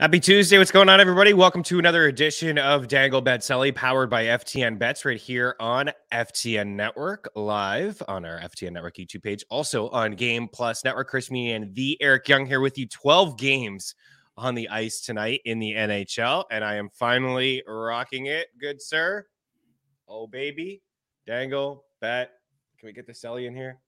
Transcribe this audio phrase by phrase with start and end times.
[0.00, 0.58] Happy Tuesday.
[0.58, 1.32] What's going on, everybody?
[1.32, 5.90] Welcome to another edition of Dangle Bet Betselli, powered by FTN Bets, right here on
[6.12, 11.08] FTN Network, live on our FTN Network YouTube page, also on Game Plus Network.
[11.08, 12.86] Chris Me and the Eric Young here with you.
[12.86, 13.96] 12 games
[14.36, 18.46] on the ice tonight in the NHL, and I am finally rocking it.
[18.60, 19.26] Good, sir.
[20.06, 20.80] Oh, baby.
[21.26, 22.30] Dangle, bet.
[22.78, 23.80] Can we get the Selly in here?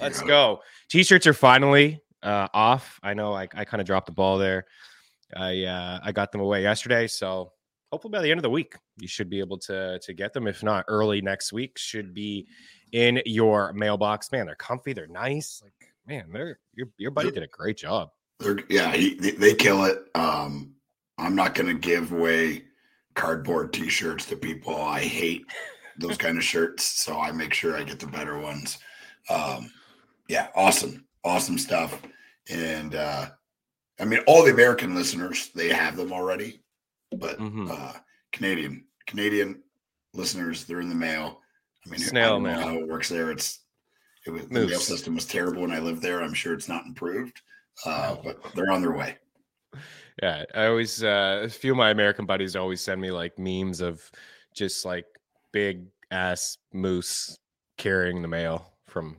[0.00, 0.60] Let's go.
[0.88, 2.98] T shirts are finally uh, off.
[3.02, 4.64] I know I, I kind of dropped the ball there.
[5.36, 7.52] I uh, I got them away yesterday, so
[7.90, 10.46] hopefully by the end of the week you should be able to to get them.
[10.46, 12.46] If not, early next week should be
[12.92, 14.32] in your mailbox.
[14.32, 15.60] Man, they're comfy, they're nice.
[15.62, 15.72] Like
[16.06, 18.10] man, they're your your buddy did a great job.
[18.40, 20.04] They're yeah, he, they, they kill it.
[20.14, 20.74] Um,
[21.18, 22.64] I'm not going to give away
[23.14, 24.80] cardboard T-shirts to people.
[24.80, 25.44] I hate
[25.98, 28.78] those kind of shirts, so I make sure I get the better ones.
[29.28, 29.70] Um,
[30.28, 32.00] yeah, awesome, awesome stuff,
[32.48, 33.30] and uh,
[34.00, 36.62] I mean, all the American listeners they have them already,
[37.16, 37.70] but Mhm.
[37.70, 37.98] uh,
[38.32, 39.62] Canadian Canadian
[40.14, 41.40] listeners they're in the mail.
[41.86, 42.60] I mean, Snail I don't know mail.
[42.68, 43.30] how it works there.
[43.30, 43.60] It's
[44.26, 46.22] it was the mail system was terrible when I lived there.
[46.22, 47.40] I'm sure it's not improved,
[47.84, 49.18] uh, but they're on their way.
[50.22, 53.80] Yeah, I always uh, a few of my American buddies always send me like memes
[53.80, 54.08] of
[54.54, 55.06] just like
[55.52, 57.38] big ass moose
[57.78, 59.16] carrying the mail from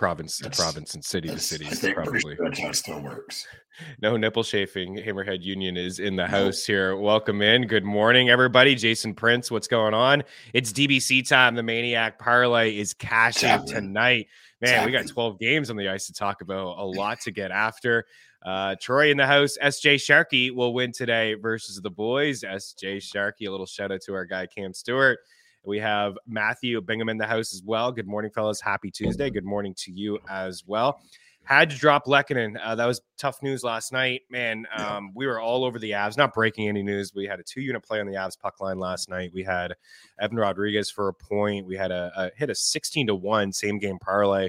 [0.00, 1.66] province to province and city to city.
[1.66, 3.46] I think pretty Probably sure still works.
[4.00, 4.96] no nipple chafing.
[4.96, 6.96] Hammerhead Union is in the house here.
[6.96, 7.66] Welcome in.
[7.66, 8.74] Good morning, everybody.
[8.74, 10.24] Jason Prince, what's going on?
[10.54, 11.54] It's DBC time.
[11.54, 14.28] The Maniac Parlay is cashing tonight.
[14.62, 16.78] Man, we got 12 games on the ice to talk about.
[16.78, 18.06] A lot to get after.
[18.42, 19.58] Uh, Troy in the house.
[19.62, 22.40] SJ Sharkey will win today versus the boys.
[22.40, 23.44] SJ Sharkey.
[23.44, 25.18] A little shout out to our guy Cam Stewart.
[25.64, 27.92] We have Matthew Bingham in the house as well.
[27.92, 28.60] Good morning, fellas.
[28.60, 29.30] Happy Tuesday.
[29.30, 31.00] Good morning to you as well.
[31.44, 32.58] Had to drop Lehkonen.
[32.62, 34.22] Uh, that was tough news last night.
[34.30, 36.16] Man, um, we were all over the Avs.
[36.16, 37.12] Not breaking any news.
[37.14, 39.32] We had a two unit play on the Avs puck line last night.
[39.34, 39.74] We had
[40.20, 41.66] Evan Rodrigues for a point.
[41.66, 44.48] We had a, a hit a 16 to 1 same game parlay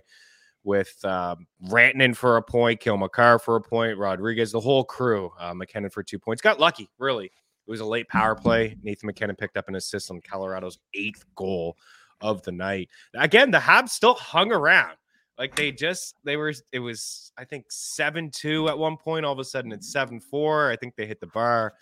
[0.63, 5.31] with um, Rantanen for a point, Cale Makar for a point, Rodriguez, the whole crew.
[5.39, 6.41] Uh, MacKinnon for two points.
[6.41, 7.31] Got lucky, really.
[7.71, 8.75] It was a late power play.
[8.83, 11.77] Nathan MacKinnon picked up an assist on Colorado's eighth goal
[12.19, 12.89] of the night.
[13.15, 14.97] Again, the Habs still hung around.
[15.37, 19.39] Like they just they were it was I think 7-2 at one point all of
[19.39, 21.75] a sudden it's 7-4 I think they hit the bar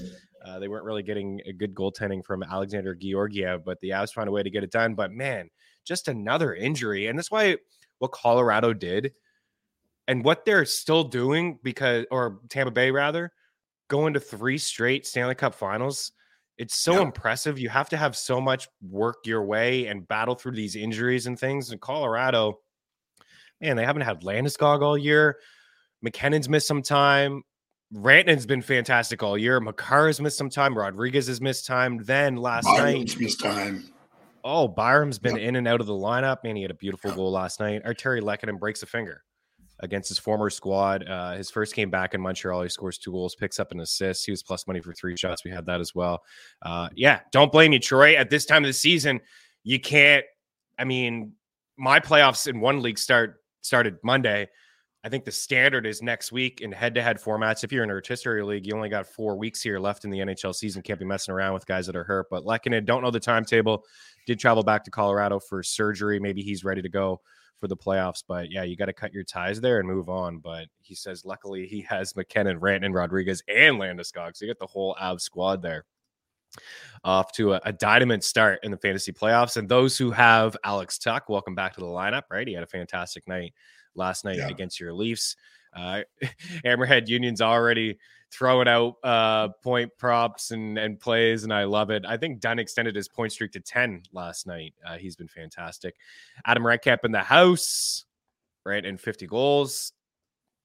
[0.45, 4.29] uh, they weren't really getting a good goaltending from Alexander Georgiev but the Avs found
[4.29, 5.50] a way to get it done but man
[5.83, 7.57] just another injury and that's why
[7.97, 9.11] what Colorado did
[10.07, 13.33] and what they're still doing because or Tampa Bay rather
[13.89, 16.13] going to three straight Stanley Cup finals
[16.57, 20.51] it's so impressive you have to have so much work your way and battle through
[20.53, 22.59] these injuries and things in Colorado
[23.62, 25.38] man, they haven't had Landeskog all year.
[26.06, 27.44] MacKinnon's missed some time.
[27.94, 29.59] Rantanen's been fantastic all year.
[29.59, 30.77] Makar has missed some time.
[30.77, 31.97] Rodrigues has missed time.
[32.03, 33.83] Then last night, missed time.
[34.45, 35.45] oh, Byram's been Yep.
[35.45, 36.44] in and out of the lineup.
[36.45, 37.18] Man, he had a beautiful Yep.
[37.18, 37.83] goal last night.
[37.83, 39.24] Artturi Lehkonen breaks a finger
[39.81, 41.08] against his former squad.
[41.08, 44.26] Uh, his first game back in Montreal, he scores two goals, picks up an assist.
[44.26, 45.44] He was plus money for three shots.
[45.44, 46.24] We had that as well.
[46.62, 48.16] Uh, yeah, don't blame you, Troy.
[48.16, 49.22] At this time of the season,
[49.64, 50.26] you can't.
[50.78, 51.34] I mean,
[51.78, 54.48] my playoffs in one league start started Monday.
[55.04, 57.64] I think the standard is next week in head to head formats.
[57.64, 60.20] If you're in a rotisserie league, you only got four weeks here left in the
[60.20, 60.81] NHL season.
[60.81, 62.28] Can't be messing around with guys that are hurt.
[62.30, 63.86] But Lehkonen, don't know the timetable.
[64.30, 66.20] Did travel back to Colorado for surgery.
[66.20, 67.20] Maybe he's ready to go
[67.58, 68.24] for the playoffs.
[68.28, 70.38] But yeah, you got to cut your ties there and move on.
[70.38, 74.38] But he says, luckily, he has MacKinnon, Rantanen, Rodrigues, and Landeskog.
[74.38, 75.86] So you get the whole Av squad there.
[77.04, 79.58] Off to a, a dynamite start in the fantasy playoffs.
[79.58, 82.48] And those who have Alex Tuch, welcome back to the lineup, right?
[82.48, 83.56] He had a fantastic night
[83.96, 84.50] last night yeah.
[84.50, 85.36] against your Leafs.
[85.74, 86.01] Uh,
[86.66, 87.98] Hammerhead Union's already
[88.31, 92.06] throwing out uh, point props and, and plays, and I love it.
[92.07, 94.74] I think Dunn extended his point streak to 10 last night.
[94.86, 95.95] Uh, he's been fantastic.
[96.45, 98.06] Adam Redcap in the house,
[98.66, 98.86] right?
[98.86, 99.94] And 50 goals.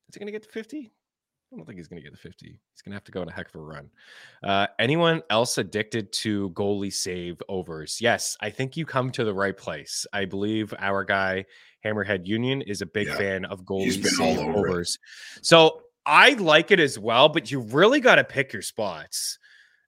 [0.08, 0.92] Is he going to get to 50?
[1.54, 2.46] I don't think he's going to get the 50.
[2.46, 3.88] He's going to have to go on a heck of a run.
[4.42, 8.00] Uh, anyone else addicted to goalie save overs?
[8.00, 10.04] Yes, I think you come to the right place.
[10.12, 11.44] I believe our guy,
[11.84, 13.16] Hammerhead Union, is a big yeah.
[13.16, 14.98] fan of goalie save over overs.
[15.36, 15.46] It.
[15.46, 19.38] So I like it as well, but you really got to pick your spots.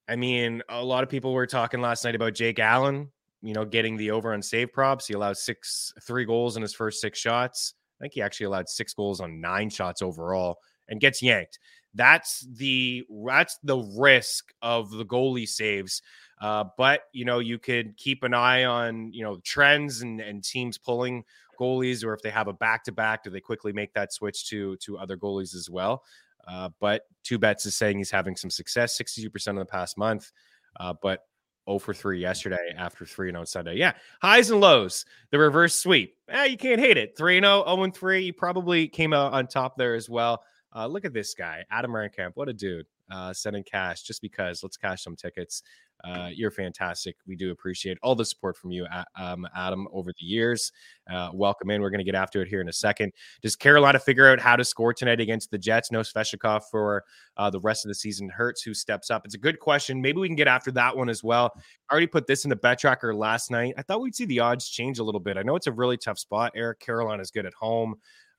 [0.08, 3.10] I mean, a lot of people were talking last night about Jake Allen,
[3.42, 5.06] you know, getting the over on save props.
[5.06, 7.74] He allowed six, three goals in his first six shots.
[7.98, 10.58] I think he actually allowed six goals on nine shots overall
[10.88, 11.58] and gets yanked.
[11.94, 16.02] That's the that's the risk of the goalie saves.
[16.40, 20.44] Uh, but you know, you could keep an eye on you know trends and, and
[20.44, 21.24] teams pulling
[21.56, 24.48] goalies, or if they have a back to back, do they quickly make that switch
[24.48, 26.02] to to other goalies as well?
[26.46, 30.30] Uh, but two bets is saying he's having some success, 62% of the past month.
[30.78, 31.22] Uh, but
[31.68, 33.76] 0 for 3 yesterday after 3 0 Sunday.
[33.76, 33.92] Yeah,
[34.22, 35.04] highs and lows.
[35.30, 36.16] The reverse sweep.
[36.28, 37.16] Eh, you can't hate it.
[37.16, 38.22] 3 0, 0 3.
[38.22, 40.42] He probably came out on top there as well.
[40.74, 42.32] Uh, look at this guy, Adam Rentcamp.
[42.34, 42.86] What a dude.
[43.10, 44.62] Uh, sending cash just because.
[44.62, 45.62] Let's cash some tickets.
[46.04, 47.16] Uh, you're fantastic.
[47.26, 48.86] We do appreciate all the support from you,
[49.16, 50.70] um, Adam, over the years.
[51.10, 51.80] Uh, welcome in.
[51.80, 53.12] We're going to get after it here in a second.
[53.42, 55.90] Does Carolina figure out how to score tonight against the Jets?
[55.90, 57.04] No Svechnikov for
[57.36, 58.28] uh, the rest of the season.
[58.28, 59.24] Hurts who steps up.
[59.24, 60.02] It's a good question.
[60.02, 61.52] Maybe we can get after that one as well.
[61.88, 63.74] I already put this in the bet tracker last night.
[63.78, 65.36] I thought we'd see the odds change a little bit.
[65.36, 66.52] I know it's a really tough spot.
[66.54, 67.96] Eric Carolina is good at home.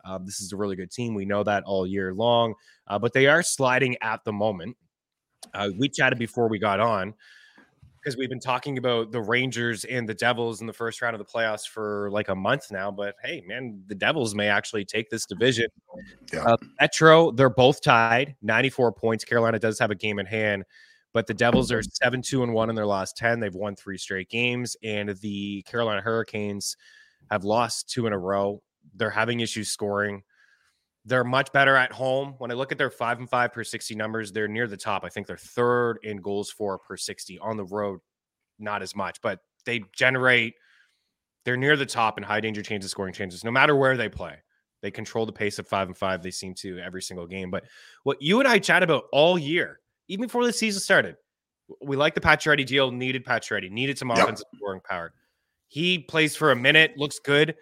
[0.07, 1.13] Uh, this is a really good team.
[1.13, 2.53] We know that all year long,
[2.87, 4.77] uh, but they are sliding at the moment.
[5.53, 7.13] Uh, we chatted before we got on
[8.07, 11.19] because we've been talking about the Rangers and the Devils in the first round of
[11.19, 12.89] the playoffs for like a month now.
[12.89, 15.67] But hey, man, the Devils may actually take this division.
[16.31, 16.45] Yeah.
[16.45, 19.25] Uh, Metro, they're both tied, 94 points.
[19.25, 20.63] Carolina does have a game in hand,
[21.11, 23.41] but the Devils are 7 2 and 1 in their last 10.
[23.41, 26.77] They've won three straight games, and the Carolina Hurricanes
[27.29, 28.61] have lost two in a row.
[28.95, 30.23] They're having issues scoring.
[31.05, 32.35] They're much better at home.
[32.37, 35.03] When I look at their five and five per 60 numbers, they're near the top.
[35.05, 37.99] I think they're third in goals for per 60 on the road,
[38.59, 40.55] not as much, but they generate,
[41.45, 44.35] they're near the top in high danger chances, scoring chances, no matter where they play.
[44.81, 46.21] They control the pace of five and five.
[46.21, 47.49] They seem to every single game.
[47.49, 47.63] But
[48.03, 51.15] what you and I chat about all year, even before the season started,
[51.81, 54.19] we like the Pacioretty deal, needed Pacioretty, needed some yep.
[54.19, 55.13] offensive scoring power.
[55.67, 57.55] He plays for a minute, looks good.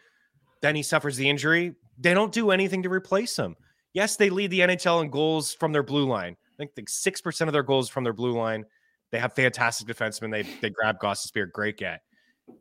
[0.61, 1.75] Then he suffers the injury.
[1.97, 3.55] They don't do anything to replace him.
[3.93, 6.35] Yes, they lead the NHL in goals from their blue line.
[6.59, 8.65] I think six percent of their goals from their blue line.
[9.11, 10.31] They have fantastic defensemen.
[10.31, 12.01] They they grab Gostisbehere, great get.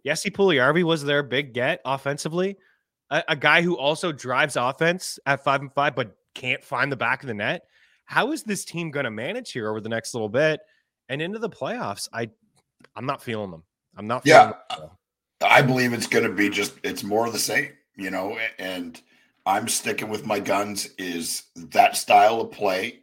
[0.04, 2.56] Jesse Puljujarvi was their big get offensively.
[3.10, 6.96] A, a, guy who also drives offense at five and five, but can't find the
[6.96, 7.64] back of the net.
[8.06, 10.60] How is this team going to manage here over the next little bit
[11.08, 12.08] and into the playoffs?
[12.12, 12.30] I
[12.96, 13.64] I'm not feeling them.
[13.96, 14.22] I'm not.
[14.24, 14.52] yeah,
[15.42, 19.00] I believe it's going to be just it's more of the same you know, and
[19.46, 23.00] I'm sticking with my guns is that style of play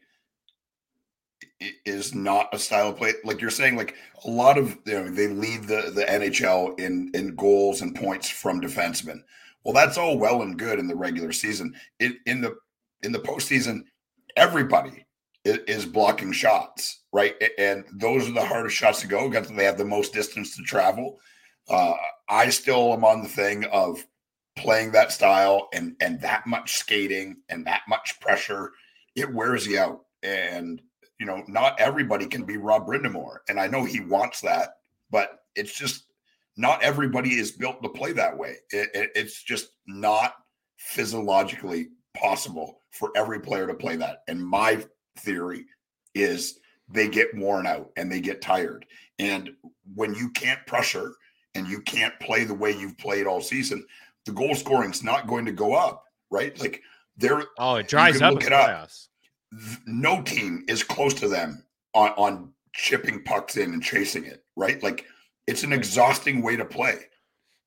[1.86, 3.93] is not a style of play like you're saying like
[4.25, 8.29] a lot of you know they lead the the NHL in in goals and points
[8.29, 9.21] from defensemen.
[9.63, 11.75] Well, that's all well and good in the regular season.
[12.00, 12.55] In in the
[13.03, 13.83] in the postseason,
[14.36, 15.05] everybody
[15.43, 17.36] is blocking shots, right?
[17.57, 20.63] And those are the hardest shots to go because they have the most distance to
[20.63, 21.19] travel.
[21.69, 21.93] Uh,
[22.29, 24.03] I still am on the thing of
[24.62, 28.72] playing that style and and that much skating and that much pressure,
[29.15, 30.01] it wears you out.
[30.24, 30.82] And
[31.20, 34.75] you know, not everybody can be Rod Brind'Amour, and I know he wants that,
[35.10, 36.06] but it's just
[36.58, 38.56] not everybody is built to play that way.
[38.72, 40.36] It, it, it's just not
[40.77, 44.24] physiologically possible for every player to play that.
[44.27, 44.84] And my
[45.18, 45.65] theory
[46.13, 48.86] is they get worn out and they get tired.
[49.18, 49.51] And
[49.96, 51.13] when you can't pressure
[51.56, 53.86] and you can't play the way you've played all season,
[54.25, 56.58] the goal scoring is not going to go up, right?
[56.60, 56.82] Like
[57.18, 58.34] they're oh, it dries up.
[58.34, 58.90] Look it up.
[59.86, 61.63] No team is close to them
[61.94, 64.82] on on chipping pucks in and chasing it, right?
[64.82, 65.06] Like
[65.48, 67.06] it's an exhausting way to play.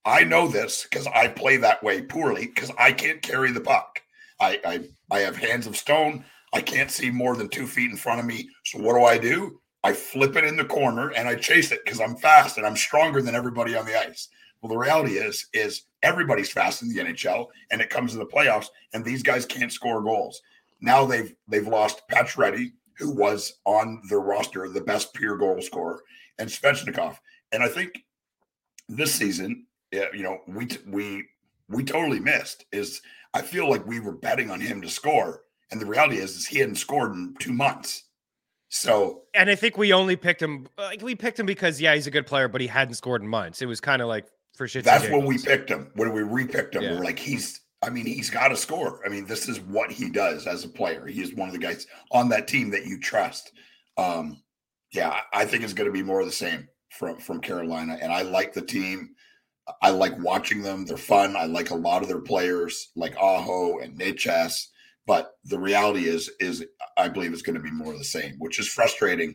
[0.04, 4.00] I know this because I play that way poorly because I can't carry the puck.
[4.40, 4.80] I, I
[5.10, 6.24] I have hands of stone.
[6.52, 8.48] I can't see more than two feet in front of me.
[8.64, 9.60] So what do I do?
[9.82, 12.76] I flip it in the corner and I chase it because I'm fast and I'm
[12.76, 14.28] stronger than everybody on the ice.
[14.64, 18.24] Well, the reality is, is everybody's fast in the NHL, and it comes to the
[18.24, 20.40] playoffs, and these guys can't score goals.
[20.80, 26.02] Now they've they've lost Pacioretty, who was on their roster, the best pure goal scorer,
[26.38, 27.18] and Svechnikov.
[27.52, 28.06] And I think
[28.88, 31.26] this season, you know, we we
[31.68, 32.64] we totally missed.
[32.72, 33.02] Is
[33.34, 35.42] I feel like we were betting on him to score,
[35.72, 38.04] and the reality is, is he hadn't scored in two months.
[38.70, 42.06] So, and I think we only picked him like we picked him because yeah, he's
[42.06, 43.60] a good player, but he hadn't scored in months.
[43.60, 44.84] It was kind of like for shit.
[44.84, 45.90] That's when we picked him.
[45.94, 46.92] When we repicked him, yeah.
[46.92, 47.60] we're like, he's.
[47.82, 49.02] I mean, he's got to score.
[49.04, 51.06] I mean, this is what he does as a player.
[51.06, 53.52] He is one of the guys on that team that you trust.
[53.98, 54.42] Um,
[54.90, 58.12] yeah, I think it's going to be more of the same from from Carolina, and
[58.12, 59.10] I like the team.
[59.82, 60.86] I like watching them.
[60.86, 61.36] They're fun.
[61.36, 64.68] I like a lot of their players, like Aho and Necas.
[65.06, 66.64] But the reality is, is
[66.96, 69.34] I believe it's going to be more of the same, which is frustrating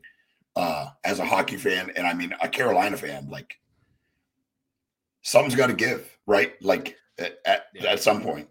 [0.56, 3.30] uh, as a hockey fan, and I mean a Carolina fan.
[3.30, 3.56] Like
[5.30, 6.54] something's got to give, right?
[6.62, 8.50] Like at, at, at some point.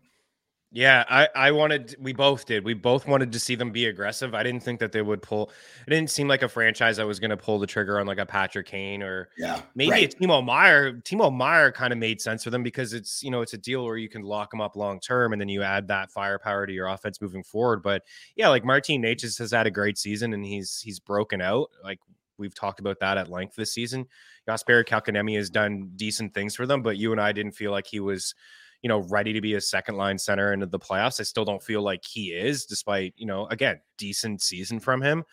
[0.71, 2.63] Yeah, I, I wanted, we both did.
[2.63, 4.35] We both wanted to see them be aggressive.
[4.35, 5.51] I didn't think that they would pull,
[5.87, 8.19] it didn't seem like a franchise that was going to pull the trigger on like
[8.19, 10.15] a Patrick Kane or yeah, maybe right.
[10.15, 10.93] a Timo Meier.
[11.01, 13.83] Timo Meier kind of made sense for them because it's, you know, it's a deal
[13.83, 16.73] where you can lock them up long term and then you add that firepower to
[16.73, 17.83] your offense moving forward.
[17.83, 18.03] But
[18.37, 21.71] yeah, like Martin Necas has had a great season and he's, he's broken out.
[21.83, 21.99] Like
[22.39, 24.07] we've talked about that at length this season.
[24.49, 27.87] Jesperi Kotkaniemi has done decent things for them, but you and I didn't feel like
[27.87, 28.35] he was,
[28.83, 31.21] you know, ready to be a second line center into the playoffs.
[31.21, 35.25] I still don't feel like he is, despite, you know, again, decent season from him.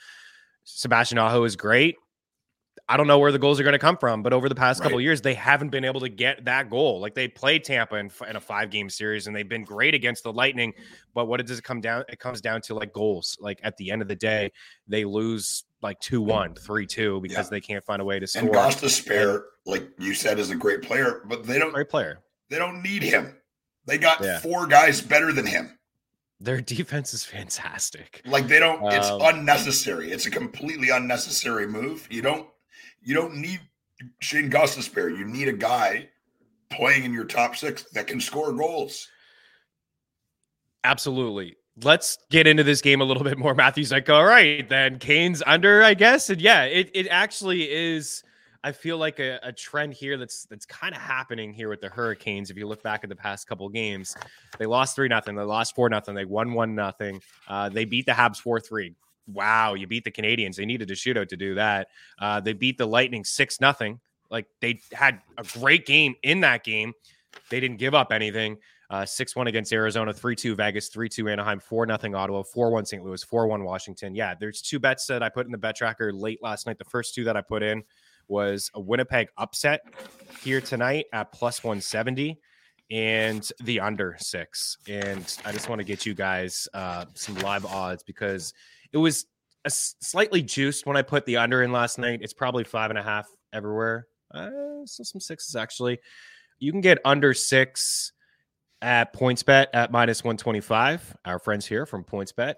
[0.63, 1.95] Sebastian Aho is great.
[2.87, 4.79] I don't know where the goals are going to come from, but over the past
[4.79, 4.85] right.
[4.85, 6.99] couple years, they haven't been able to get that goal.
[6.99, 10.23] Like they played Tampa in, in, a five game series and they've been great against
[10.23, 10.73] the Lightning.
[11.15, 12.03] But what does it come down?
[12.09, 13.37] It comes down to like goals.
[13.39, 14.51] Like at the end of the day,
[14.87, 17.49] they lose like 2 1, 3 2 because yeah.
[17.49, 18.43] they can't find a way to score.
[18.43, 22.19] And Gostisbehere, like you said, is a great player, but they don't great player.
[22.49, 23.35] They don't need him.
[23.85, 24.39] They got yeah.
[24.39, 25.77] four guys better than him.
[26.39, 28.21] Their defense is fantastic.
[28.25, 28.91] Like they don't.
[28.91, 30.11] It's um, unnecessary.
[30.11, 32.07] It's a completely unnecessary move.
[32.11, 32.47] You don't.
[33.01, 33.61] You don't need
[34.19, 35.17] Shane Gostisbehere.
[35.17, 36.09] You need a guy
[36.71, 39.07] playing in your top six that can score goals.
[40.83, 41.55] Absolutely.
[41.83, 43.53] Let's get into this game a little bit more.
[43.53, 46.29] Matthew's like, all right, then Kane's under, I guess.
[46.29, 48.23] And yeah, it, it actually is
[48.65, 51.89] I feel like a, a trend here that's that's kind of happening here with the
[51.89, 52.49] Hurricanes.
[52.49, 54.15] If you look back at the past couple games,
[54.57, 57.21] they lost three nothing, they lost four nothing, they won one nothing.
[57.47, 58.95] Uh, they beat the Habs four three.
[59.27, 60.57] Wow, you beat the Canadians.
[60.57, 61.89] They needed a shootout to do that.
[62.17, 63.99] Uh, they beat the Lightning six nothing.
[64.31, 66.93] Like they had a great game in that game.
[67.51, 68.57] They didn't give up anything.
[68.89, 72.71] Uh, 6 1 against Arizona, 3 2 Vegas, 3 2 Anaheim, 4 0 Ottawa, 4
[72.71, 73.03] 1 St.
[73.03, 74.15] Louis, 4 1 Washington.
[74.15, 76.77] Yeah, there's two bets that I put in the bet tracker late last night.
[76.77, 77.83] The first two that I put in
[78.27, 79.81] was a Winnipeg upset
[80.41, 82.39] here tonight at plus 170
[82.91, 84.77] and the under six.
[84.87, 88.53] And I just want to get you guys uh, some live odds because
[88.91, 89.25] it was
[89.67, 92.19] slightly juiced when I put the under in last night.
[92.21, 94.07] It's probably five and a half everywhere.
[94.31, 95.99] Uh, so some sixes actually.
[96.59, 98.13] You can get under six
[98.85, 101.17] at PointsBet at minus 125.
[101.25, 102.53] Our friends here from PointsBet.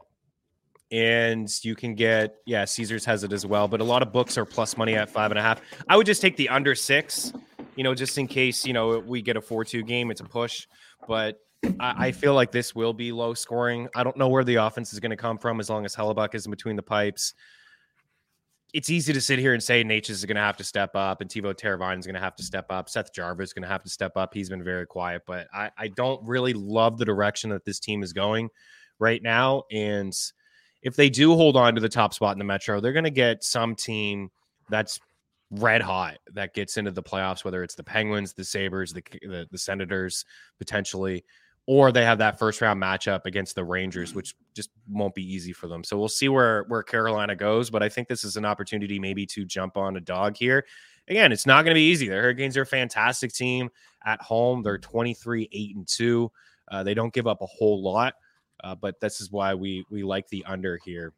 [0.92, 4.38] And you can get yeah caesars has it as well but a lot of books
[4.38, 5.62] are plus money at five and a half.
[5.90, 7.34] I would just take the under six
[7.76, 10.68] you know just in case you know we get a 4-2 game it's a push.
[11.08, 11.40] But
[11.80, 13.90] I, I feel like this will be low scoring.
[13.96, 16.36] I don't know where the offense is going to come from as long as Hellebuyck
[16.36, 17.34] is in between the pipes
[18.78, 21.20] it's easy to sit here and say Necas is going to have to step up
[21.20, 22.90] and Teuvo Teravainen is going to have to step up.
[22.90, 24.36] Seth Jarvis is going to have to step up.
[24.36, 28.04] He's been very quiet, but I, I don't really love the direction that this team
[28.04, 28.50] is going
[29.00, 29.64] right now.
[29.72, 30.14] And
[30.84, 33.10] if they do hold on to the top spot in the Metro, they're going to
[33.10, 34.30] get some team
[34.70, 35.00] that's
[35.50, 39.48] red hot that gets into the playoffs, whether it's the Penguins, the Sabres, the, the,
[39.50, 40.24] the Senators
[40.60, 41.26] potentially,
[41.68, 45.54] or they have that first round matchup against the Rangers, which just won't be easy
[45.54, 45.84] for them.
[45.84, 49.26] So we'll see where where Carolina goes, but I think this is an opportunity maybe
[49.28, 50.66] to jump on a dog here.
[51.10, 52.08] Again, it's not going to be easy.
[52.08, 53.70] The Hurricanes are a fantastic team
[54.06, 54.64] at home.
[54.64, 56.32] They're 23 8 and 2.
[56.70, 58.16] Uh, they don't give up a whole lot.
[58.64, 61.14] Uh, but this is why we we like the under here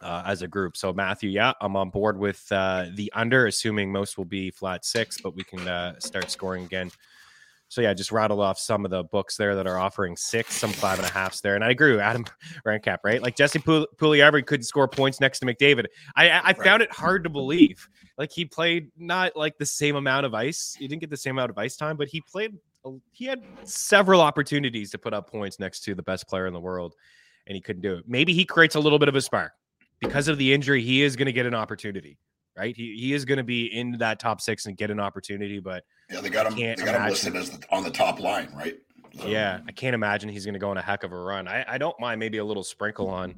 [0.00, 0.76] uh, as a group.
[0.76, 4.84] So Matthew, yeah, I'm on board with uh, the under, assuming most will be flat
[4.84, 6.90] six, but we can uh, start scoring again.
[7.70, 10.72] So yeah, just rattle off some of the books there that are offering six, some
[10.72, 12.24] five and a halfs there, and I agree with Adam
[12.66, 13.22] Rancap, right?
[13.22, 15.86] Like Jesse Puljujarvi could score points next to McDavid.
[16.16, 17.88] I I, I found it hard to believe.
[18.18, 20.74] Like he played not like the same amount of ice.
[20.76, 22.56] He didn't get the same amount of ice time, but he played
[23.12, 26.60] he had several opportunities to put up points next to the best player in the
[26.60, 26.94] world,
[27.46, 28.04] and he couldn't do it.
[28.08, 29.52] Maybe he creates a little bit of a spark
[30.00, 30.82] because of the injury.
[30.82, 32.18] He is going to get an opportunity,
[32.56, 32.76] right?
[32.76, 35.84] He he is going to be in that top six and get an opportunity, but
[36.10, 36.54] yeah, they got him.
[36.56, 38.78] They got him listed as the, on the top line, right?
[39.18, 39.26] So.
[39.26, 41.48] Yeah, I can't imagine he's going to go on a heck of a run.
[41.48, 43.34] I, I don't mind maybe a little sprinkle on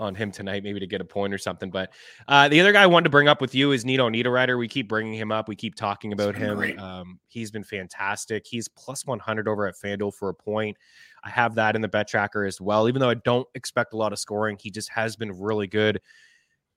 [0.00, 1.70] on him tonight, maybe to get a point or something.
[1.70, 1.92] But
[2.26, 4.58] uh, the other guy I wanted to bring up with you is Nino Niederreiter.
[4.58, 5.46] We keep bringing him up.
[5.46, 6.78] We keep talking about him.
[6.78, 8.46] Um, he's been fantastic.
[8.46, 10.78] He's plus 100 over at FanDuel for a point.
[11.22, 12.88] I have that in the bet tracker as well.
[12.88, 16.00] Even though I don't expect a lot of scoring, he just has been really good.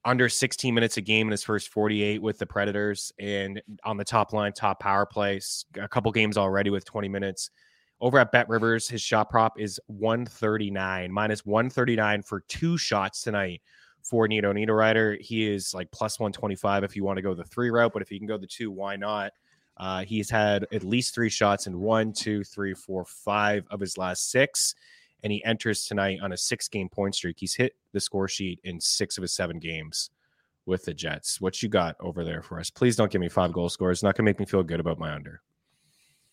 [0.06, 4.04] Under 16 minutes a game in his first 48 with the Predators and on the
[4.04, 7.52] top line, top power plays, a couple games already with 20 minutes.
[8.02, 13.62] Over at Bet Rivers, his shot prop is 139, minus 139 for two shots tonight
[14.02, 15.22] for Nino Nino Niederreiter.
[15.22, 18.12] He is like plus 125 if you want to go the three route, but if
[18.12, 19.32] you can go the two, why not?
[19.78, 23.98] Uh, he's had at least three shots in one, two, three, four, five of his
[23.98, 24.76] last six.
[25.24, 27.38] And he enters tonight on a six game point streak.
[27.40, 30.10] He's hit the score sheet in six of his seven games
[30.66, 31.40] with the Jets.
[31.40, 32.70] What you got over there for us?
[32.70, 33.98] Please don't give me five goal scores.
[33.98, 35.42] It's not going to make me feel good about my under.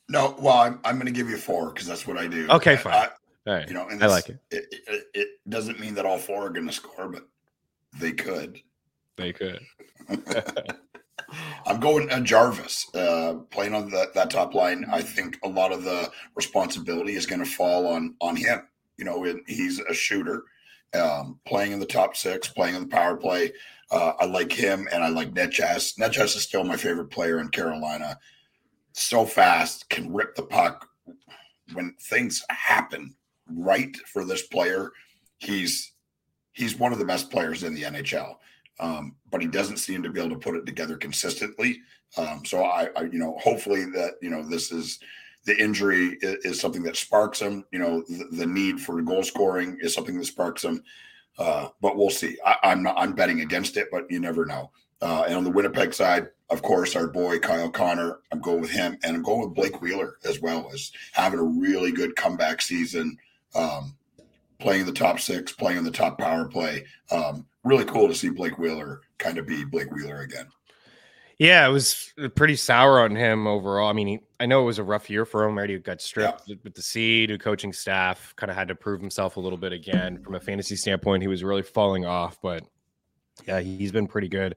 [0.09, 2.49] No, well, I'm, I'm going to give you four because that's what I do.
[2.51, 2.93] Okay, fine.
[2.95, 3.09] I,
[3.47, 3.69] all right.
[3.69, 4.39] You know, and I like it.
[4.51, 5.05] It, it.
[5.15, 7.29] it doesn't mean that all four are going to score, but
[7.99, 8.61] they could.
[9.17, 9.61] They could.
[11.67, 14.85] I'm going uh, Jarvis uh, playing on the, that top line.
[14.91, 18.63] I think a lot of the responsibility is going to fall on on him.
[19.01, 20.45] You know, he's a shooter,
[20.95, 23.53] um, playing in the top six, playing in the power play.
[23.91, 25.99] Uh, I like him, and I like Necas.
[25.99, 28.19] Necas is still my favorite player in Carolina
[28.93, 30.89] so fast, can rip the puck.
[31.73, 33.15] When things happen
[33.49, 34.93] right for this player,
[35.39, 35.93] he's
[36.53, 38.37] he's one of the best players in the NHL.
[38.81, 41.81] Um, but he doesn't seem to be able to put it together consistently.
[42.17, 44.99] Um, so I, I, you know, hopefully that you know this is
[45.45, 47.65] the injury is, is something that sparks him.
[47.73, 50.83] You know, the, the, need for goal scoring is something that sparks him.
[51.39, 52.37] Uh, but we'll see.
[52.45, 52.97] I, am not.
[52.99, 54.71] I'm betting against it, but you never know.
[55.01, 58.19] Uh, and on the Winnipeg side, of course, our boy Kyle Connor.
[58.33, 61.45] I'm going with him, and I'm going with Blake Wheeler as well as having a
[61.45, 63.17] really good comeback season,
[63.55, 63.97] um,
[64.59, 66.85] playing the top six, playing in the top power play.
[67.11, 70.47] Um, really cool to see Blake Wheeler kind of be Blake Wheeler again.
[71.41, 73.89] Yeah, it was pretty sour on him overall.
[73.89, 75.57] I mean, he, I know it was a rough year for him.
[75.67, 76.57] He got stripped yeah.
[76.63, 77.31] with the seed.
[77.31, 80.41] The coaching staff kind of had to prove himself a little bit again from a
[80.41, 81.23] fantasy standpoint.
[81.23, 82.63] He was really falling off, but
[83.49, 84.55] yeah, he's been pretty good.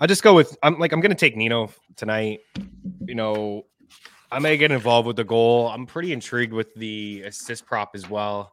[0.00, 2.40] I'll just go with I'm like I'm gonna take Nino tonight.
[3.06, 3.66] You know,
[4.34, 5.68] I may get involved with the goal.
[5.68, 8.52] I'm pretty intrigued with the assist prop as well,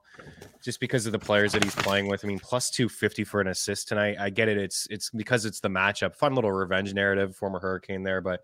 [0.63, 2.23] just because of the players that he's playing with.
[2.23, 4.17] I mean, plus two fifty for an assist tonight.
[4.19, 4.59] I get it.
[4.59, 6.15] It's it's because it's the matchup.
[6.15, 7.35] Fun little revenge narrative.
[7.35, 8.41] Former Hurricane there, but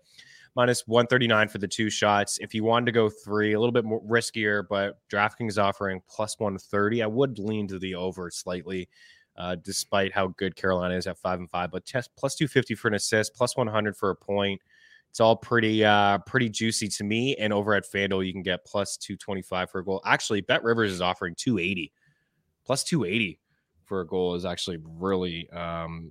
[0.56, 2.38] minus 139 for the two shots.
[2.38, 6.40] If you wanted to go three, a little bit more riskier, but DraftKings offering plus
[6.40, 7.04] 130.
[7.04, 8.88] I would lean to the over slightly
[9.36, 11.70] uh, despite how good Carolina is at five and five.
[11.70, 14.60] But plus two fifty for an assist, plus one hundred for a point.
[15.10, 17.34] It's all pretty uh, pretty juicy to me.
[17.36, 20.00] And over at FanDuel, you can get plus two twenty five for a goal.
[20.04, 21.92] Actually, Bet Rivers is offering two eighty,
[22.64, 23.40] plus two eighty
[23.84, 25.48] for a goal is actually really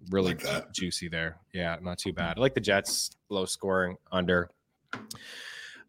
[0.10, 1.38] really like juicy there.
[1.54, 2.38] Yeah, not too bad.
[2.38, 4.50] I like the Jets low scoring under.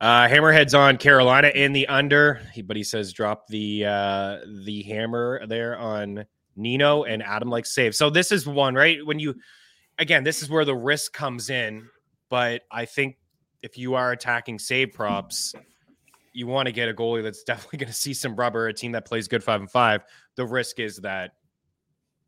[0.00, 5.44] Uh, Hammerheads on Carolina in the under, but he says drop the uh, the hammer
[5.48, 7.96] there on Nino and Adam like save.
[7.96, 9.04] So this is one, right?
[9.04, 9.34] When you
[9.98, 11.88] again, this is where the risk comes in.
[12.30, 13.16] But I think
[13.62, 15.54] if you are attacking save props,
[16.32, 18.92] you want to get a goalie that's definitely going to see some rubber, a team
[18.92, 20.04] that plays good five and five.
[20.36, 21.32] The risk is that,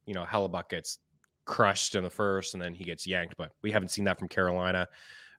[0.07, 0.99] you know, Hellebuyck gets
[1.45, 3.37] crushed in the first and then he gets yanked.
[3.37, 4.89] But we haven't seen that from Carolina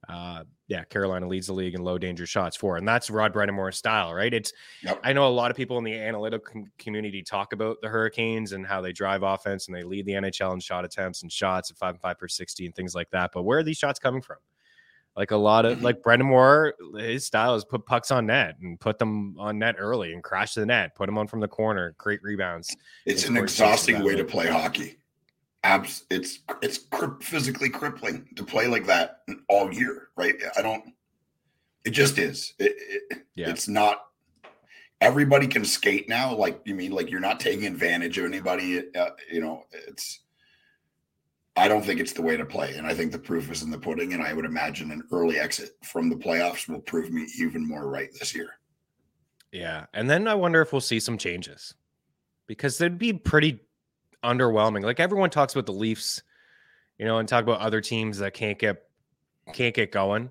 [0.09, 3.77] uh, yeah, Carolina leads the league in low danger shots for, and that's Rod Brind'Amour's
[3.77, 4.33] style, right?
[4.33, 4.51] It's
[4.83, 4.99] yep.
[5.03, 8.65] I know a lot of people in the analytical community talk about the Hurricanes and
[8.65, 11.77] how they drive offense and they lead the NHL in shot attempts and shots at
[11.77, 13.31] five and five per sixty and things like that.
[13.33, 14.37] But where are these shots coming from?
[15.15, 18.99] Like a lot of like Brind'Amour, his style is put pucks on net and put
[18.99, 22.21] them on net early and crash the net, put them on from the corner, create
[22.23, 22.75] rebounds.
[23.05, 24.97] It's an exhausting way to play hockey
[25.63, 26.79] abs it's it's
[27.21, 30.83] physically crippling to play like that all year right i don't
[31.85, 32.73] it just is it,
[33.11, 33.49] it, yeah.
[33.49, 34.05] it's not
[35.01, 39.09] everybody can skate now like you mean like you're not taking advantage of anybody uh,
[39.31, 40.21] you know it's
[41.55, 43.71] i don't think it's the way to play and i think the proof is in
[43.71, 47.27] the pudding and i would imagine an early exit from the playoffs will prove me
[47.39, 48.49] even more right this year
[49.51, 51.73] yeah and then i wonder if we'll see some changes
[52.47, 53.59] because they'd be pretty
[54.23, 54.83] underwhelming.
[54.83, 56.21] Like everyone talks about the Leafs,
[56.97, 58.83] you know, and talk about other teams that can't get
[59.53, 60.29] can't get going.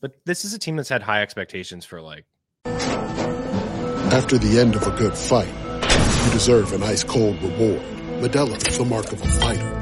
[0.00, 2.24] But this is a team that's had high expectations for like
[2.66, 5.48] After the end of a good fight,
[6.26, 7.82] you deserve an ice cold reward.
[8.20, 9.81] Modelo is the mark of a fighter.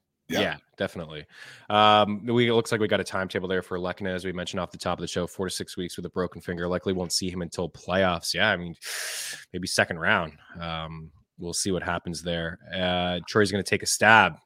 [0.31, 1.25] Yeah, yeah definitely.
[1.69, 4.59] Um, we it looks like we got a timetable there for Lehkonen, as we mentioned
[4.59, 6.67] off the top of the show, four to six weeks with a broken finger.
[6.67, 8.33] Likely won't see him until playoffs.
[8.33, 8.75] Yeah, I mean,
[9.53, 10.33] maybe second round.
[10.59, 12.59] Um, we'll see what happens there.
[12.73, 14.37] Uh, Troy's going to take a stab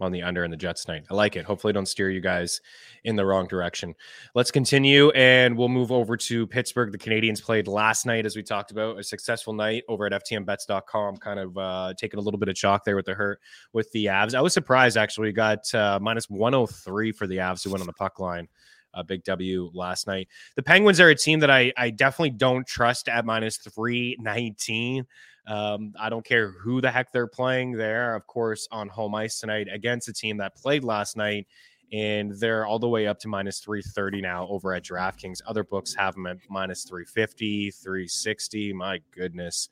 [0.00, 1.04] on the under and the Jets tonight.
[1.10, 1.44] I like it.
[1.44, 2.60] Hopefully, don't steer you guys
[3.04, 3.94] in the wrong direction.
[4.34, 6.92] Let's continue and we'll move over to Pittsburgh.
[6.92, 11.16] The Canadians played last night, as we talked about, a successful night over at FTNBets.com.
[11.18, 13.40] Kind of uh, taking a little bit of chalk there with the hurt
[13.72, 14.34] with the Avs.
[14.34, 15.28] I was surprised actually.
[15.28, 18.48] We got uh, minus 103 for the Avs who went on the puck line.
[18.92, 20.26] A big W last night.
[20.56, 25.06] The Penguins are a team that I, I definitely don't trust at minus 319.
[25.46, 29.40] Um, I don't care who the heck they're playing there, of course, on home ice
[29.40, 31.46] tonight against a team that played last night.
[31.92, 35.40] And they're all the way up to minus 330 now over at DraftKings.
[35.46, 38.72] Other books have them at minus 350, 360.
[38.72, 39.68] My goodness.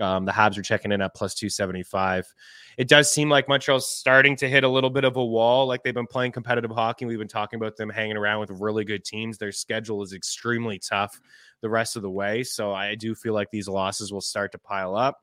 [0.00, 2.32] Um, the Habs are checking in at plus 275.
[2.78, 5.66] It does seem like Montreal's starting to hit a little bit of a wall.
[5.66, 7.04] Like they've been playing competitive hockey.
[7.04, 9.36] We've been talking about them hanging around with really good teams.
[9.36, 11.20] Their schedule is extremely tough
[11.62, 12.42] the rest of the way.
[12.42, 15.20] So I do feel like these losses will start to pile up.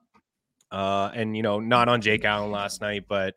[0.71, 3.35] Uh, and, you know, not on Jake Allen last night, but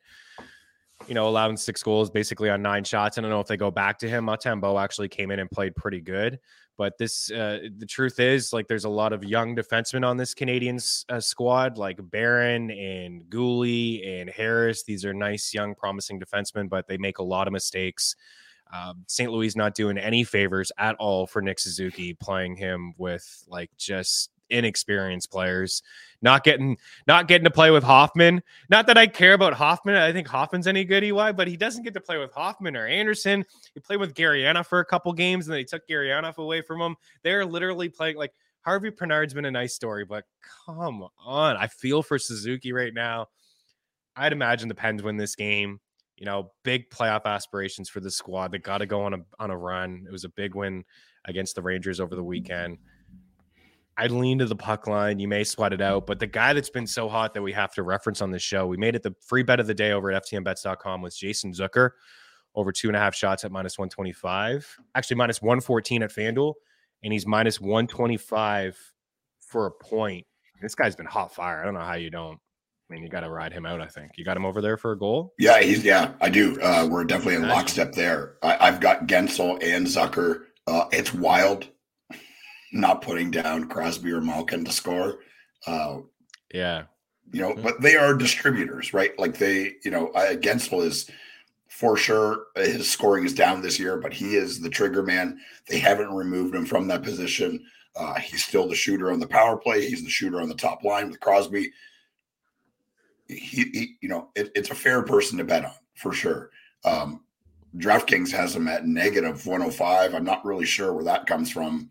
[1.09, 3.17] you know, allowing six goals basically on nine shots.
[3.17, 4.27] I don't know if they go back to him.
[4.27, 6.39] Montembeault actually came in and played pretty good.
[6.77, 10.35] But this, uh, the truth is, like, there's a lot of young defensemen on this
[10.35, 14.83] Canadiens uh, squad, like Barron and Guhle and Harris.
[14.83, 18.17] These are nice, young, promising defensemen, but they make a lot of mistakes.
[18.73, 19.31] Um, St.
[19.31, 24.31] Louis not doing any favors at all for Nick Suzuki, playing him with like just
[24.51, 25.83] inexperienced players,
[26.23, 28.43] not getting not getting to play with Hoffman.
[28.69, 29.97] Not that I care about Hoffman.
[29.97, 32.87] I think Hoffman's any good EY, but he doesn't get to play with Hoffman or
[32.87, 33.45] Anderson.
[33.75, 36.97] He played with Gurianov for a couple games, and they took Gurianov away from him.
[37.23, 40.25] They're literally playing like Harvey Pinard's been a nice story, but
[40.67, 41.57] come on.
[41.57, 43.29] I feel for Suzuki right now.
[44.17, 45.81] I'd imagine the Pens win this game.
[46.21, 48.53] You know, big playoff aspirations for the squad.
[48.53, 50.05] They got to go on a on a run.
[50.07, 50.85] It was a big win
[51.25, 52.29] against the Rangers over the mm-hmm.
[52.29, 52.79] weekend.
[53.97, 55.19] I'd lean to the puck line.
[55.19, 57.75] You may sweat it out, but the guy that's been so hot that we have
[57.75, 60.11] to reference on the show, we made it the free bet of the day over
[60.11, 61.91] at FTNBets.com was Jason Zucker
[62.55, 64.79] over two and a half shots at minus 125.
[64.95, 66.55] Actually, minus 114 at FanDuel,
[67.03, 68.79] and he's minus 125
[69.39, 70.27] for a point.
[70.61, 71.61] This guy's been hot fire.
[71.61, 72.39] I don't know how you don't.
[72.91, 73.81] I mean, you got to ride him out.
[73.81, 75.33] I think you got him over there for a goal.
[75.39, 76.61] Yeah, he's yeah, I do.
[76.61, 78.35] Uh, we're definitely in lockstep there.
[78.43, 80.47] I, have got Guentzel and Zucker.
[80.67, 81.69] Uh, it's wild
[82.73, 85.21] not putting down Crosby or Malkin to score.
[85.67, 85.99] Uh,
[86.53, 86.85] yeah.
[87.33, 89.17] You know, but they are distributors, right?
[89.21, 91.09] Like they, you know, uh, Guentzel is
[91.69, 95.39] for sure uh, his scoring is down this year, but he is the trigger man.
[95.69, 97.65] They haven't removed him from that position.
[97.95, 99.89] Uh, he's still the shooter on the power play.
[99.89, 101.71] He's the shooter on the top line with Crosby.
[103.31, 106.51] He, he you know, it, it's a fair person to bet on for sure.
[106.85, 107.25] Um,
[107.77, 110.15] DraftKings has him at negative 105.
[110.15, 111.91] I'm not really sure where that comes from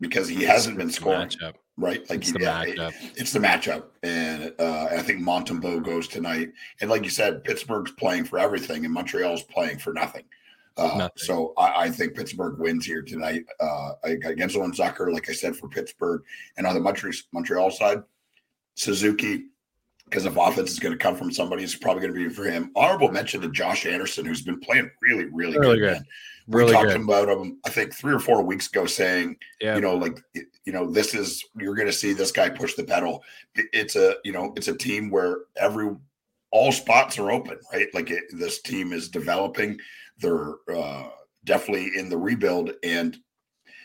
[0.00, 1.28] because he hasn't been scoring.
[1.28, 1.54] Matchup.
[1.76, 2.88] Right, like it's the yeah, matchup.
[2.88, 6.50] It, it's the matchup, and uh, I think Montembeault goes tonight.
[6.82, 10.24] And like you said, Pittsburgh's playing for everything, and Montreal's playing for nothing.
[10.76, 11.08] Uh.
[11.16, 15.56] So I, I, think Pittsburgh wins here tonight uh, against Owen Zucker, like I said,
[15.56, 16.22] for Pittsburgh.
[16.56, 18.02] And on the Montreal, Montreal side,
[18.74, 19.46] Suzuki,
[20.10, 22.44] because if offense is going to come from somebody, it's probably going to be for
[22.44, 22.72] him.
[22.74, 25.98] Honorable mention to Josh Anderson, who's been playing really, really, really good.
[25.98, 26.06] good
[26.50, 27.00] really we talked good.
[27.00, 29.74] about him i think three or four weeks ago saying yeah.
[29.74, 32.84] you know like you know this is you're going to see this guy push the
[32.84, 33.22] pedal
[33.54, 35.94] it's a you know it's a team where every
[36.50, 39.78] all spots are open right like it, this team is developing
[40.18, 41.08] they're uh
[41.44, 43.16] definitely in the rebuild and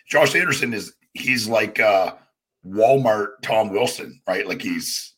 [0.10, 2.16] josh anderson is he's like uh
[2.66, 5.14] walmart tom wilson right like he's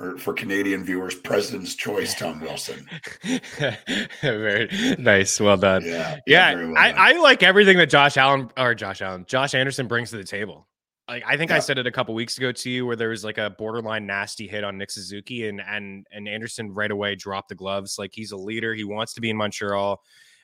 [0.00, 2.88] or for Canadian viewers, President's Choice, Tom Wilson.
[4.22, 5.38] very nice.
[5.38, 5.84] Well done.
[5.84, 6.18] Yeah.
[6.26, 6.54] Yeah.
[6.54, 6.98] Well I, done.
[6.98, 10.66] I like everything that Josh Allen or Josh Allen, Josh Anderson brings to the table.
[11.06, 11.56] Like I think yeah.
[11.56, 14.06] I said it a couple weeks ago to you where there was like a borderline
[14.06, 17.96] nasty hit on Nick Suzuki and and and Anderson right away dropped the gloves.
[17.98, 18.74] Like he's a leader.
[18.74, 20.00] He wants to be in Montreal.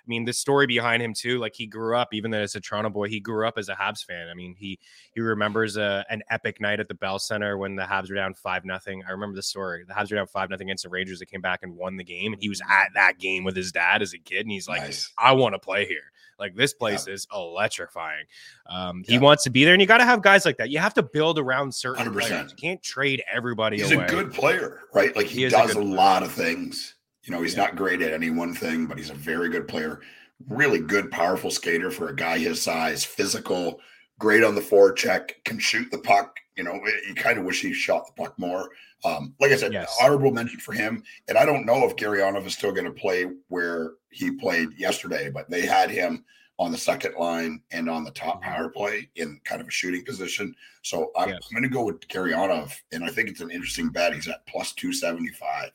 [0.07, 2.91] Mean, the story behind him too, like he grew up, even though as a Toronto
[2.91, 4.29] boy, he grew up as a Habs fan.
[4.29, 4.79] I mean, he
[5.13, 8.17] he remembers a, uh, an epic night at the Bell Center when the Habs were
[8.17, 9.03] down five nothing.
[9.07, 9.85] I remember the story.
[9.87, 11.21] The Habs were down five nothing against the Rangers.
[11.21, 13.73] They came back and won the game, and he was at that game with his
[13.73, 15.13] dad as a kid, and he's like, nice.
[15.19, 17.15] "I want to play here." Like this place yeah.
[17.15, 18.25] is electrifying.
[18.69, 20.71] Um, he wants to be there, and you got to have guys like that.
[20.71, 22.13] You have to build around certain 100%.
[22.13, 22.51] players.
[22.51, 23.79] You can't trade everybody.
[23.79, 24.05] He's away.
[24.05, 25.17] a good player, right?
[25.17, 26.96] Like he, he does a, a lot of things.
[27.27, 27.65] You know, he's yeah.
[27.65, 30.01] not great at any one thing, but he's a very good player.
[30.49, 33.81] Really good, powerful skater for a guy his size, physical,
[34.19, 36.37] great on the forecheck, can shoot the puck.
[36.57, 38.71] You know, you kind of wish he shot the puck more.
[39.05, 39.95] Um, like I said, yes.
[40.01, 41.03] honorable mention for him.
[41.29, 45.31] And I don't know if Gurianov is still going to play where he played yesterday,
[45.31, 46.25] but they had him
[46.59, 48.51] on the second line and on the top mm-hmm.
[48.51, 50.55] power play in kind of a shooting position.
[50.83, 51.41] So I'm, yes.
[51.45, 54.15] I'm going to go with Gurianov, and I think it's an interesting bet.
[54.15, 55.71] He's at plus 275.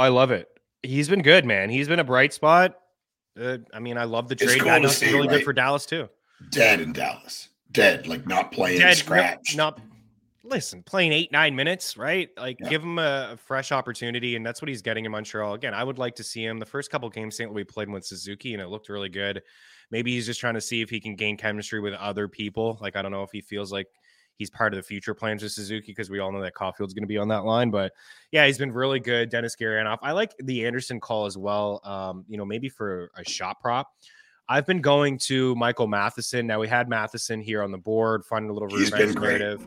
[0.00, 0.48] I love it.
[0.82, 1.70] He's been good, man.
[1.70, 2.76] He's been a bright spot.
[3.40, 4.60] Uh, I mean, I love the trade.
[4.60, 5.30] Cool see, really right?
[5.30, 6.08] good for Dallas too.
[6.50, 7.48] Dead in Dallas.
[7.72, 9.56] Dead, like not playing Dead, scratch.
[9.56, 9.80] No, not
[10.42, 12.28] listen, playing eight, nine minutes, right?
[12.36, 12.68] Like yeah.
[12.68, 15.54] give him a, a, fresh opportunity, and that's what he's getting in Montreal.
[15.54, 16.58] Again, I would like to see him.
[16.58, 17.52] The first couple games St.
[17.52, 19.42] Louis played with Suzuki, and it looked really good.
[19.90, 22.78] Maybe he's just trying to see if he can gain chemistry with other people.
[22.80, 23.86] Like I don't know if he feels like
[24.40, 27.02] he's part of the future plans with Suzuki because we all know that Caulfield's going
[27.02, 27.70] to be on that line.
[27.70, 27.92] But
[28.32, 29.28] yeah, he's been really good.
[29.28, 29.98] Denis Gurianov.
[30.00, 31.82] I like the Anderson call as well.
[31.84, 33.92] Um, you know, maybe for a shot prop.
[34.48, 36.46] I've been going to Michael Matheson.
[36.46, 39.66] Now we had Matheson here on the board, finding a little revenge narrative.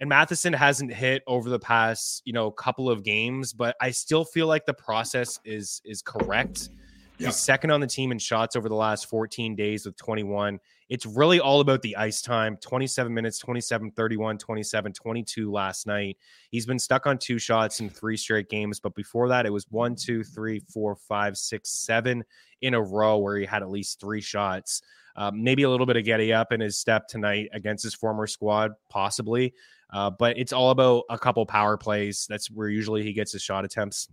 [0.00, 4.24] And Matheson hasn't hit over the past, you know, couple of games, but I still
[4.24, 6.70] feel like the process is is correct.
[7.16, 10.58] He's second on the team in shots over the last 14 days with 21.
[10.90, 16.18] It's really all about the ice time 27 minutes, 27, 31, 27, 22 last night.
[16.50, 19.66] He's been stuck on two shots in three straight games, but before that, it was
[19.70, 22.24] one, two, three, four, five, six, seven
[22.60, 24.82] in a row where he had at least three shots.
[25.14, 28.26] Um, maybe a little bit of getty up in his step tonight against his former
[28.26, 29.54] squad, possibly.
[29.92, 32.26] Uh, but it's all about a couple power plays.
[32.28, 34.08] That's where usually he gets his shot attempts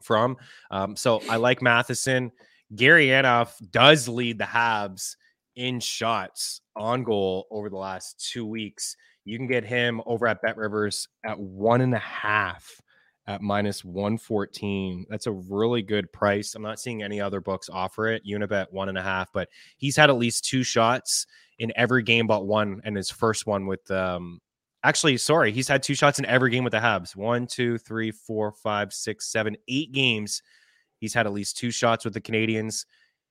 [0.00, 0.38] from.
[0.70, 2.32] Um, so I like Matheson.
[2.74, 5.16] Gurianov does lead the Habs
[5.56, 8.96] in shots on goal over the last two weeks.
[9.24, 12.80] You can get him over at Bet Rivers at one and a half
[13.26, 15.06] at minus 114.
[15.10, 16.54] That's a really good price.
[16.54, 18.22] I'm not seeing any other books offer it.
[18.24, 21.26] Unibet one and a half, but he's had at least two shots
[21.58, 24.40] in every game but one, and his first one with um
[24.84, 27.16] Actually, sorry, he's had two shots in every game with the Habs.
[27.16, 30.42] One, two, three, four, five, six, seven, eight games.
[31.00, 32.84] He's had at least two shots with the Canadiens.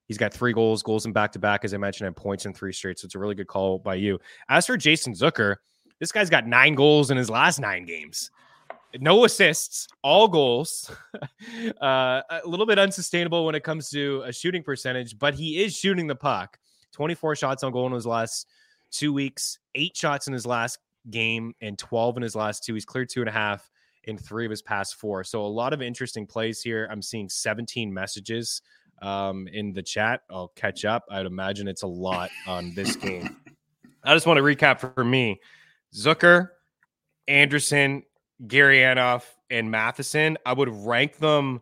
[0.07, 2.53] He's got three goals, goals in back to back, as I mentioned, and points in
[2.53, 2.99] three straight.
[2.99, 4.19] So it's a really good call by you.
[4.49, 5.55] As for Jason Zucker,
[5.99, 8.29] this guy's got nine goals in his last nine games.
[8.99, 10.91] No assists, all goals.
[11.81, 15.75] uh, a little bit unsustainable when it comes to a shooting percentage, but he is
[15.75, 16.57] shooting the puck.
[16.93, 18.47] 24 shots on goal in his last
[18.91, 22.73] two weeks, eight shots in his last game and 12 in his last two.
[22.73, 23.69] He's cleared two and a half
[24.05, 25.23] in three of his past four.
[25.23, 26.87] So a lot of interesting plays here.
[26.91, 28.61] I'm seeing 17 messages
[29.01, 30.21] um, in the chat.
[30.29, 31.05] I'll catch up.
[31.09, 33.35] I'd imagine it's a lot on this game.
[34.03, 35.39] I just want to recap for me
[35.93, 36.49] Zucker,
[37.27, 38.03] Anderson,
[38.45, 40.37] Gurianov, and Matheson.
[40.45, 41.61] I would rank them.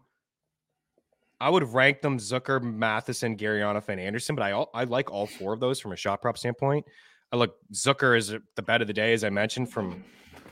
[1.40, 5.28] I would rank them Zucker, Matheson, Gurianov, and Anderson, but I all, I like all
[5.28, 6.86] four of those from a shot prop standpoint.
[7.32, 10.04] I look Zucker is the bet of the day, as I mentioned, from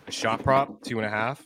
[0.07, 1.45] a shot prop, two and a half,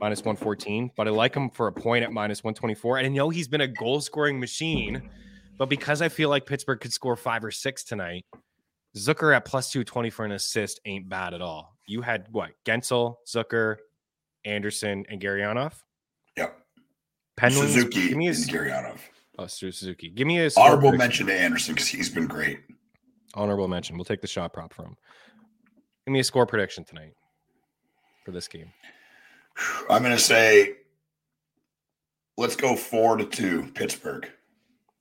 [0.00, 0.90] minus 114.
[0.96, 2.98] But I like him for a point at minus 124.
[2.98, 5.10] And I know he's been a goal scoring machine,
[5.56, 8.24] but because I feel like Pittsburgh could score five or six tonight,
[8.96, 11.76] Zucker at plus 220 for an assist ain't bad at all.
[11.86, 12.50] You had what?
[12.64, 13.76] Guentzel, Zucker,
[14.44, 15.74] Anderson, and Gurianov?
[16.36, 16.56] Yep.
[17.36, 18.98] Penguins, Suzuki give me a, and Gurianov.
[19.38, 20.10] Oh, Suzuki.
[20.10, 22.58] Give me a honorable mention to Anderson because he's been great.
[23.34, 23.96] Honorable mention.
[23.96, 24.96] We'll take the shot prop from.
[26.06, 27.14] Give me a score prediction tonight
[28.24, 28.72] for this game.
[29.90, 30.74] I'm going to say,
[32.36, 34.28] let's go four to two, Pittsburgh.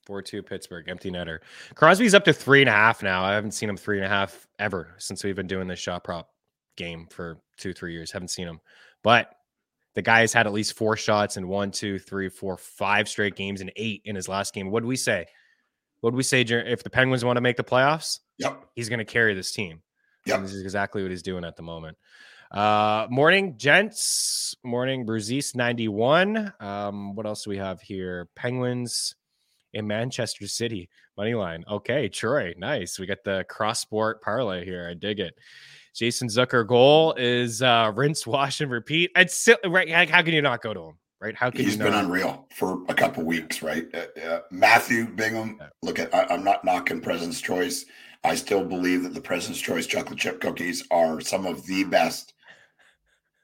[0.05, 1.39] Four two Pittsburgh, empty netter.
[1.75, 3.23] Crosby's up to three and a half now.
[3.23, 6.03] I haven't seen him three and a half ever since we've been doing this shot
[6.05, 6.29] prop
[6.77, 8.11] game for two, three years.
[8.11, 8.61] Haven't seen him,
[9.03, 9.33] but
[9.95, 13.35] the guy has had at least four shots in one, two, three, four, five straight
[13.35, 14.69] games and eight in his last game.
[14.69, 15.25] What do we say?
[16.01, 18.19] What do we say if the Penguins want to make the playoffs?
[18.37, 18.63] Yep.
[18.75, 19.81] He's going to carry this team.
[20.27, 20.41] Yep.
[20.41, 21.97] this is exactly what he's doing at the moment.
[22.51, 24.55] Uh, morning, gents.
[24.63, 26.53] Morning, Bruzeese 91.
[26.59, 28.29] Um, what else do we have here?
[28.35, 29.15] Penguins
[29.73, 30.89] in Manchester City.
[31.17, 31.65] Money line.
[31.69, 32.53] Okay, Troy.
[32.57, 32.99] Nice.
[32.99, 34.87] We got the cross sport parlay here.
[34.89, 35.33] I dig it.
[35.95, 39.11] Jason Zucker goal is uh, rinse, wash, and repeat.
[39.15, 39.89] It's still, right.
[39.89, 40.95] How can you not go to him?
[41.19, 41.35] right?
[41.35, 42.05] How can he's been not?
[42.05, 43.85] unreal for a couple weeks, right?
[43.93, 45.57] Uh, uh, Matthew Bingham.
[45.59, 45.67] Yeah.
[45.81, 47.85] Look at I, am not knocking President's Choice.
[48.23, 52.33] I still believe that the President's Choice chocolate chip cookies are some of the best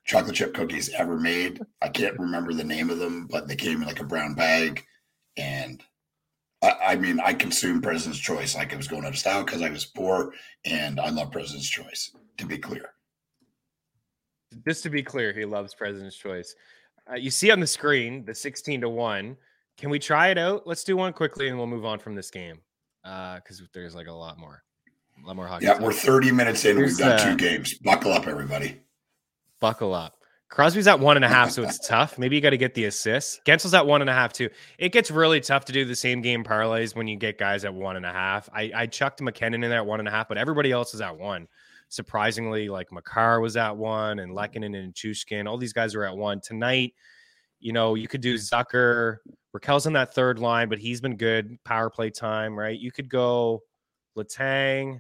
[0.05, 1.61] chocolate chip cookies ever made.
[1.81, 4.85] I can't remember the name of them, but they came in like a brown bag,
[5.37, 5.81] and
[6.61, 9.61] I, I mean, I consumed President's Choice like it was going out of style because
[9.61, 10.33] I was poor,
[10.65, 12.15] and I love President's Choice.
[12.37, 12.89] To be clear,
[14.65, 16.55] just to be clear, he loves President's Choice.
[17.09, 19.37] Uh, you see on the screen the 16 to 1.
[19.77, 20.67] Can we try it out?
[20.67, 22.59] Let's do one quickly and we'll move on from this game
[23.03, 24.63] because uh, there's like a lot more.
[25.23, 25.65] A lot more hockey.
[25.65, 25.83] Yeah, time.
[25.83, 26.77] we're 30 minutes in.
[26.77, 27.75] Here's, We've got uh, two games.
[27.75, 28.79] Buckle up, everybody.
[29.63, 30.17] Buckle up.
[30.49, 32.19] Crosby's at one and a half, so it's tough.
[32.19, 33.39] Maybe you got to get the assists.
[33.45, 34.49] Guentzel's at one and a half too.
[34.77, 37.73] It gets really tough to do the same game parlays when you get guys at
[37.73, 38.49] one and a half.
[38.53, 40.99] I, I chucked MacKinnon in there at one and a half, but everybody else is
[40.99, 41.47] at one
[41.87, 46.17] surprisingly, like Makar was at one and Lehkonen and Chushkin, all these guys are at
[46.17, 46.41] one.
[46.41, 46.93] Tonight,
[47.59, 49.17] you know, you could do Zucker.
[49.55, 52.77] Rakell's in that third line, but he's been good power play time, right?
[52.77, 53.61] You could go
[54.17, 54.99] Letang.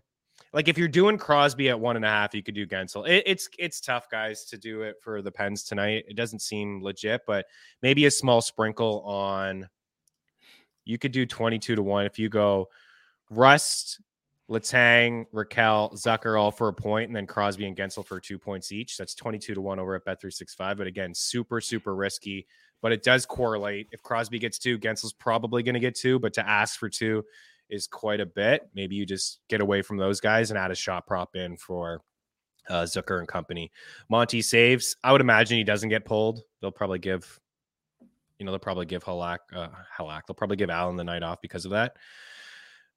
[0.53, 3.07] Like if you're doing Crosby at one and a half, you could do Guentzel.
[3.07, 6.05] It, it's it's tough, guys, to do it for the Pens tonight.
[6.07, 7.45] It doesn't seem legit, but
[7.81, 9.67] maybe a small sprinkle on.
[10.85, 12.67] You could do 22 to 1 if you go
[13.29, 14.01] Rust,
[14.49, 18.71] Letang, Rakell, Zucker all for a point, and then Crosby and Guentzel for two points
[18.71, 18.97] each.
[18.97, 20.77] That's 22 to 1 over at Bet365.
[20.77, 22.45] But again, super, super risky.
[22.81, 23.87] But it does correlate.
[23.91, 26.19] If Crosby gets two, Guentzel's probably going to get two.
[26.19, 27.23] But to ask for two
[27.69, 28.69] is quite a bit.
[28.73, 32.01] Maybe you just get away from those guys and add a shot prop in for
[32.69, 33.71] uh, Zucker and company.
[34.09, 34.95] Monty saves.
[35.03, 36.41] I would imagine he doesn't get pulled.
[36.61, 37.39] They'll probably give,
[38.39, 40.21] you know, they'll probably give Halak, uh, Halak.
[40.27, 41.97] They'll probably give Allen the night off because of that.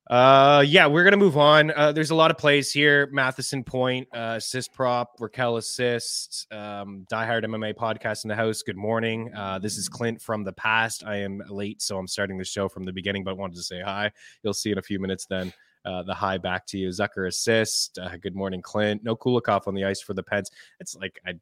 [0.08, 1.72] Uh, yeah, we're gonna move on.
[1.72, 3.08] Uh, there's a lot of plays here.
[3.10, 8.62] Matheson point, uh, assist prop, Rakell assist, um, diehard MMA podcast in the house.
[8.62, 9.34] Good morning.
[9.34, 11.02] Uh, this is Clint from the past.
[11.04, 13.80] I am late, so I'm starting the show from the beginning, but wanted to say
[13.80, 14.12] hi.
[14.44, 15.52] You'll see in a few minutes then.
[15.84, 16.88] Uh, the high back to you.
[16.88, 17.98] Zucker assist.
[17.98, 19.04] Uh, good morning, Clint.
[19.04, 20.50] No Kulikov on the ice for the Pens.
[20.80, 21.34] It's like I,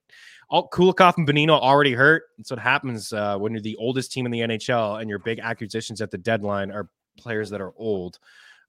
[0.50, 2.24] all Kulikov and Bonino already hurt.
[2.36, 5.38] That's what happens uh, when you're the oldest team in the NHL and your big
[5.38, 8.18] acquisitions at the deadline are players that are old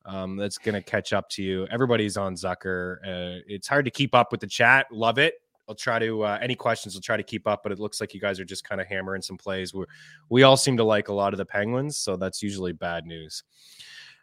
[0.05, 1.67] um, that's going to catch up to you.
[1.71, 2.97] Everybody's on Zucker.
[2.99, 4.87] Uh, it's hard to keep up with the chat.
[4.91, 5.35] Love it.
[5.67, 6.95] I'll try to uh, any questions.
[6.95, 8.87] I'll try to keep up, but it looks like you guys are just kind of
[8.87, 9.73] hammering some plays.
[9.73, 9.85] We
[10.29, 13.43] we all seem to like a lot of the Penguins, so that's usually bad news.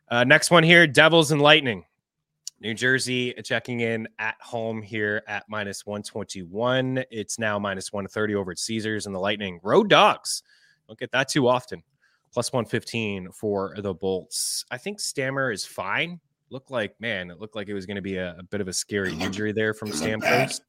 [0.08, 1.84] Uh, next one here: Devils and Lightning.
[2.60, 7.02] New Jersey checking in at home here at minus 121.
[7.10, 9.58] It's now minus 130 over at Caesars and the Lightning.
[9.64, 10.44] Road dogs.
[10.86, 11.82] Don't get that too often
[12.32, 14.64] plus 115 for the Bolts.
[14.70, 16.20] I think Stammer is fine.
[16.50, 18.68] Looked like, man, it looked like it was going to be a, a, bit of
[18.68, 20.60] a scary injury there from Stamkos.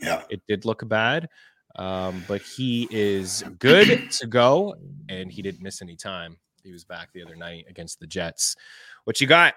[0.00, 0.22] Yeah.
[0.30, 1.28] It did look bad.
[1.76, 4.74] Um, but he is good to go,
[5.08, 6.36] and he didn't miss any time.
[6.64, 8.56] He was back the other night against the Jets.
[9.04, 9.54] What you got?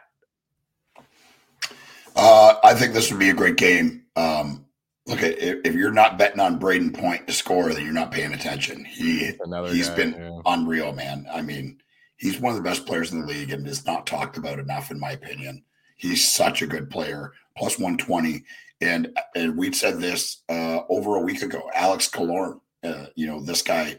[2.15, 4.03] Uh, I think this would be a great game.
[4.15, 4.65] Um,
[5.11, 8.33] look at if you're not betting on Brayden Point to score, then you're not paying
[8.33, 8.85] attention.
[8.85, 10.39] He Another he's guy, been yeah.
[10.45, 11.27] unreal, man.
[11.31, 11.81] I mean,
[12.17, 14.89] he's one of the best players in the league and is not talked about enough,
[14.89, 15.63] in my opinion.
[15.97, 18.43] He's such a good player, plus 120.
[18.79, 21.69] And and we said this uh, over a week ago.
[21.75, 23.97] Alex Killorn, uh, you know, this guy.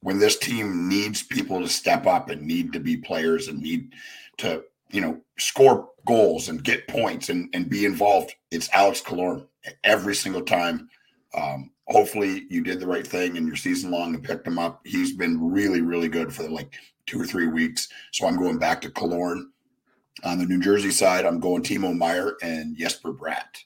[0.00, 3.94] When this team needs people to step up and need to be players and need
[4.36, 9.46] to, you know, score goals and get points and, and be involved, it's Alex Killorn
[9.84, 10.88] every single time.
[11.34, 14.80] Um, hopefully you did the right thing in your season long and picked him up.
[14.84, 16.74] He's been really, really good for like
[17.06, 17.88] two or three weeks.
[18.12, 19.44] So I'm going back to Killorn.
[20.24, 23.64] On the New Jersey side, I'm going Timo Meier and Jesper Bratt.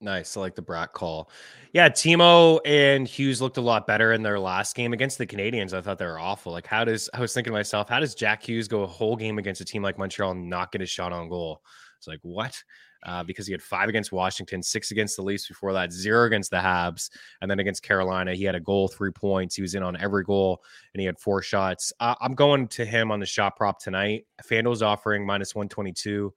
[0.00, 0.36] Nice.
[0.36, 1.30] I like the Bratt call.
[1.72, 5.74] Yeah, Timo and Hughes looked a lot better in their last game against the Canadiens.
[5.74, 6.52] I thought they were awful.
[6.52, 9.16] Like, how does I was thinking to myself, how does Jack Hughes go a whole
[9.16, 11.60] game against a team like Montreal and not get a shot on goal?
[11.98, 12.62] It's like, what?
[13.04, 16.50] Uh, because he had five against Washington, six against the Leafs before that, zero against
[16.50, 19.54] the Habs, and then against Carolina, he had a goal, three points.
[19.54, 20.62] He was in on every goal,
[20.94, 21.92] and he had four shots.
[22.00, 24.26] Uh, I'm going to him on the shot prop tonight.
[24.42, 26.32] FanDuel's offering minus 122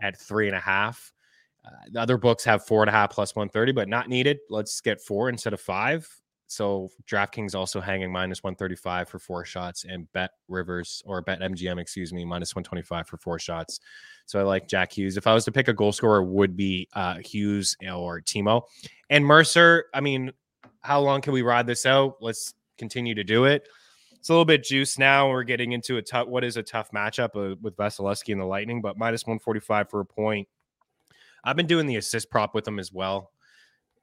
[0.00, 1.12] at three and a half.
[1.64, 4.38] Uh, the other books have four and a half plus 130, but not needed.
[4.50, 6.08] Let's get four instead of five.
[6.46, 11.80] So DraftKings also hanging minus 135 for four shots and Bet Rivers or Bet MGM,
[11.80, 13.80] excuse me, minus 125 for four shots.
[14.26, 15.16] So I like Jack Hughes.
[15.16, 18.62] If I was to pick a goal scorer, would be uh, Hughes or Timo
[19.10, 19.86] and Mercer.
[19.94, 20.32] I mean,
[20.80, 22.16] how long can we ride this out?
[22.20, 23.66] Let's continue to do it.
[24.12, 25.28] It's a little bit juice now.
[25.28, 28.46] We're getting into a tough, what is a tough matchup uh, with Vasilevskiy and the
[28.46, 30.48] Lightning, but minus 145 for a point.
[31.44, 33.32] I've been doing the assist prop with him as well.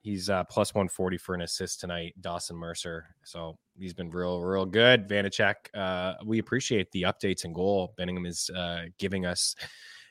[0.01, 3.05] He's uh, plus 140 for an assist tonight, Dawson Mercer.
[3.23, 5.07] So he's been real, real good.
[5.07, 7.93] Vanecek, uh, we appreciate the updates and goal.
[7.99, 9.55] Benningham is uh, giving us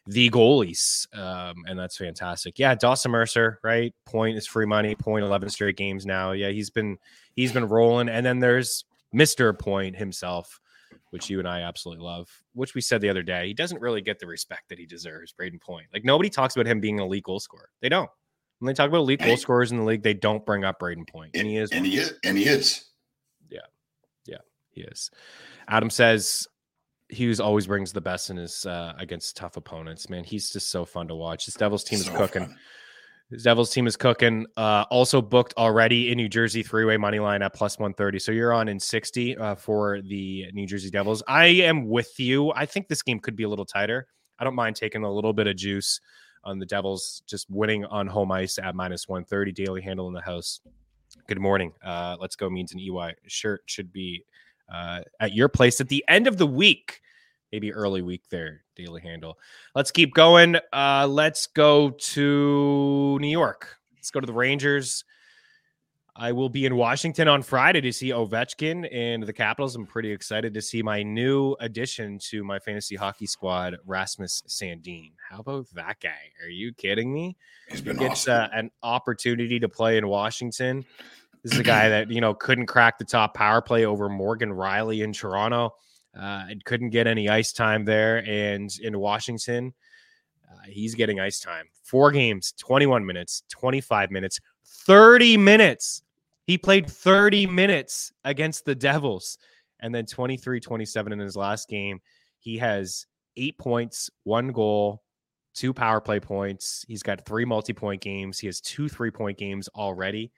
[0.06, 2.58] the goalies, um, and that's fantastic.
[2.58, 3.92] Yeah, Dawson Mercer, right?
[4.06, 4.94] Point is free money.
[4.94, 6.32] Point eleven straight games now.
[6.32, 6.96] Yeah, he's been
[7.34, 8.08] he's been rolling.
[8.08, 10.60] And then there's Mister Point himself,
[11.10, 12.28] which you and I absolutely love.
[12.54, 15.32] Which we said the other day, he doesn't really get the respect that he deserves.
[15.32, 17.70] Brayden Point, like nobody talks about him being an elite goal scorer.
[17.80, 18.10] They don't.
[18.60, 21.08] When they talk about elite goal scorers in the league, they don't bring up Brayden
[21.08, 21.70] Point, and, and he is.
[21.72, 22.14] And he is.
[22.24, 22.84] And he is.
[23.48, 23.60] Yeah,
[24.26, 24.36] yeah,
[24.70, 25.10] he is.
[25.66, 26.46] Adam says
[27.08, 30.10] Hughes always brings the best in his uh, against tough opponents.
[30.10, 31.46] Man, he's just so fun to watch.
[31.46, 32.46] This Devils team so is cooking.
[32.46, 32.58] Fun.
[33.30, 34.44] His Devils team is cooking.
[34.56, 38.18] Uh, also booked already in New Jersey three way money line at plus one thirty.
[38.18, 41.22] So you're on in sixty uh, for the New Jersey Devils.
[41.26, 42.52] I am with you.
[42.52, 44.06] I think this game could be a little tighter.
[44.38, 46.00] I don't mind taking a little bit of juice
[46.44, 49.52] on the Devils just winning on home ice at minus one thirty.
[49.52, 50.60] Daily handle in the house.
[51.26, 51.72] Good morning.
[51.82, 54.24] Uh, let's go means an EY shirt should be
[54.72, 57.00] uh, at your place at the end of the week.
[57.52, 59.36] Maybe early week there, daily handle.
[59.74, 60.56] Let's keep going.
[60.72, 63.76] Uh, let's go to New York.
[63.96, 65.04] Let's go to the Rangers.
[66.16, 69.76] I will be in Washington on Friday to see Ovechkin and the Capitals.
[69.76, 75.12] I'm pretty excited to see my new addition to my fantasy hockey squad, Rasmus Sandin.
[75.28, 76.32] How about that guy?
[76.42, 77.36] Are you kidding me?
[77.68, 78.50] He's been he gets awesome.
[78.52, 80.84] uh, an opportunity to play in Washington.
[81.42, 84.50] This is a guy that you know couldn't crack the top power play over Morgan
[84.50, 85.74] Rielly in Toronto.
[86.12, 88.16] Uh, and couldn't get any ice time there.
[88.26, 89.72] And in Washington,
[90.50, 91.66] uh, he's getting ice time.
[91.84, 94.40] Four games, 21 minutes, 25 minutes,
[94.86, 96.02] 30 minutes.
[96.44, 99.38] He played 30 minutes against the Devils.
[99.80, 102.00] And then 23 27 in his last game.
[102.38, 103.06] He has
[103.36, 105.02] eight points, one goal,
[105.54, 106.84] two power play points.
[106.86, 108.38] He's got three multi point games.
[108.38, 110.32] He has two three point games already.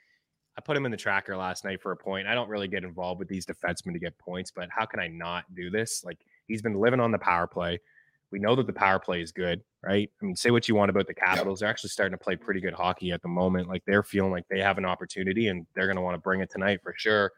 [0.57, 2.29] I put him in the tracker last night for a point.
[2.29, 5.09] I don't really get involved with these defensemen to get points, but how can I
[5.09, 6.05] not do this?
[6.05, 7.81] Like he's been living on the power play.
[8.33, 10.11] We know that the power play is good, right?
[10.21, 11.61] I mean, say what you want about the Capitals.
[11.61, 13.69] They're actually starting to play pretty good hockey at the moment.
[13.69, 16.41] Like they're feeling like they have an opportunity and they're going to want to bring
[16.41, 17.33] it tonight for sure.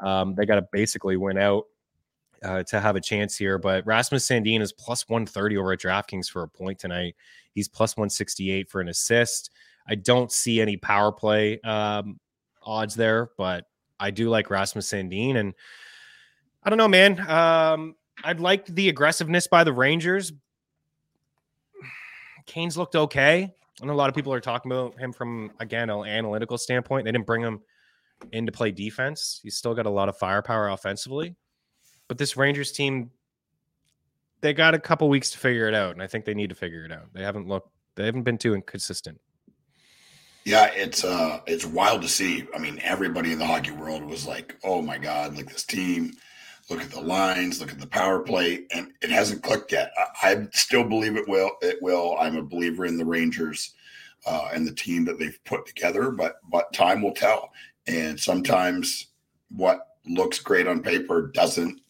[0.00, 1.64] Um, they got to basically win out
[2.42, 3.58] uh, to have a chance here.
[3.58, 7.14] But Rasmus Sandin is plus 130 over at DraftKings for a point tonight.
[7.54, 9.50] He's plus 168 for an assist.
[9.86, 12.18] I don't see any power play um,
[12.62, 13.66] odds there, but
[13.98, 15.36] I do like Rasmus Sandin.
[15.36, 15.54] And
[16.62, 17.20] I don't know, man.
[17.28, 20.32] Um, I'd like the aggressiveness by the Rangers.
[22.46, 23.54] Kane's looked okay.
[23.80, 27.04] I know a lot of people are talking about him from again an analytical standpoint.
[27.04, 27.60] They didn't bring him
[28.32, 29.40] in to play defense.
[29.42, 31.34] He's still got a lot of firepower offensively.
[32.08, 33.10] But this Rangers team,
[34.40, 36.54] they got a couple weeks to figure it out, and I think they need to
[36.54, 37.12] figure it out.
[37.12, 39.20] They haven't looked, they haven't been too inconsistent.
[40.44, 42.46] Yeah, it's uh it's wild to see.
[42.54, 46.14] I mean, everybody in the hockey world was like, "Oh my god, like this team,
[46.70, 49.92] look at the lines, look at the power play." And it hasn't clicked yet.
[49.96, 51.52] I, I still believe it will.
[51.60, 52.16] It will.
[52.18, 53.74] I'm a believer in the Rangers
[54.26, 57.52] uh, and the team that they've put together, but but time will tell.
[57.86, 59.08] And sometimes
[59.50, 61.80] what looks great on paper doesn't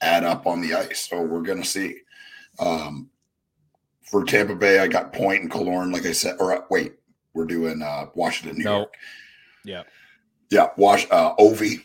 [0.00, 1.08] add up on the ice.
[1.08, 1.96] So we're going to see.
[2.58, 3.08] Um,
[4.02, 6.36] for Tampa Bay, I got Point and Killorn, like I said.
[6.38, 6.92] Or uh, wait,
[7.32, 8.94] we're doing uh, Washington, New York.
[9.64, 9.84] Yeah.
[10.50, 10.68] Yeah.
[10.76, 11.82] Wash uh, Ovi.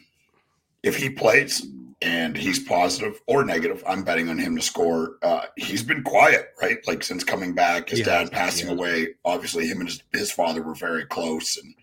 [0.83, 1.65] If he plays
[2.01, 5.17] and he's positive or negative, I'm betting on him to score.
[5.23, 6.77] Uh, he's been quiet, right?
[6.87, 9.15] Like since coming back, his dad passing away.
[9.25, 11.73] Obviously, him and his, his father were very close, and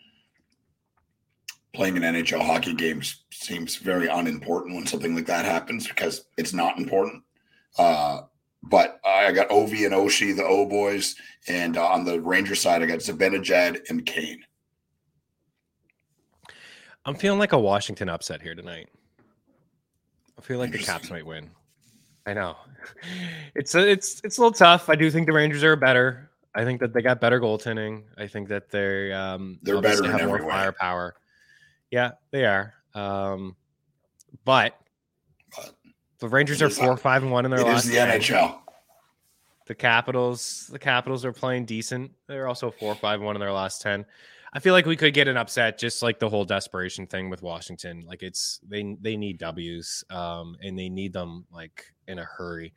[1.73, 6.53] playing an NHL hockey games seems very unimportant when something like that happens because it's
[6.53, 7.23] not important.
[7.77, 8.21] Uh,
[8.63, 11.17] but I got Ovi and Oshi, the O boys,
[11.49, 14.43] and uh, on the Ranger side, I got Zibanejad and Kane.
[17.05, 18.89] I'm feeling like a Washington upset here tonight.
[20.39, 21.51] I feel like the Caps might win.
[22.27, 22.57] I know
[23.55, 24.89] it's a, it's it's a little tough.
[24.89, 26.31] I do think the Rangers are better.
[26.55, 28.05] I think that they got better goaltending.
[28.17, 31.15] I think that they um they're better have more firepower.
[31.91, 32.75] Yeah, they are.
[32.95, 33.57] Um,
[34.45, 34.79] but
[36.19, 37.87] the Rangers are four, five, and one in their it last.
[37.87, 38.59] It is the NHL.
[39.67, 42.13] The Capitals, the Capitals are playing decent.
[42.27, 44.05] They're also four, five, one in their last ten.
[44.57, 47.43] I feel like we could get an upset, just like the whole desperation thing with
[47.43, 48.05] Washington.
[48.07, 52.73] Like it's they they need W's, um, and they need them like in a hurry.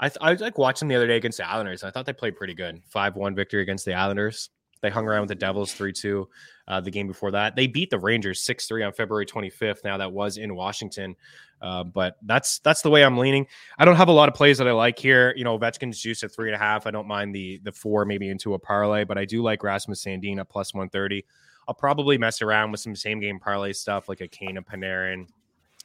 [0.00, 1.84] I th- I was like watching the other day against the Islanders.
[1.84, 2.80] I thought they played pretty good.
[2.88, 4.48] Five one victory against the Islanders.
[4.80, 6.28] They hung around with the Devils 3 2
[6.68, 7.56] uh, the game before that.
[7.56, 9.84] They beat the Rangers 6 3 on February 25th.
[9.84, 11.16] Now that was in Washington.
[11.60, 13.46] Uh, but that's that's the way I'm leaning.
[13.78, 15.34] I don't have a lot of plays that I like here.
[15.36, 16.86] You know, Ovechkin's juice at three and a half.
[16.86, 20.04] I don't mind the the four maybe into a parlay, but I do like Rasmus
[20.04, 21.24] Sandin at plus 130.
[21.66, 25.26] I'll probably mess around with some same game parlay stuff like a Kane and Panarin,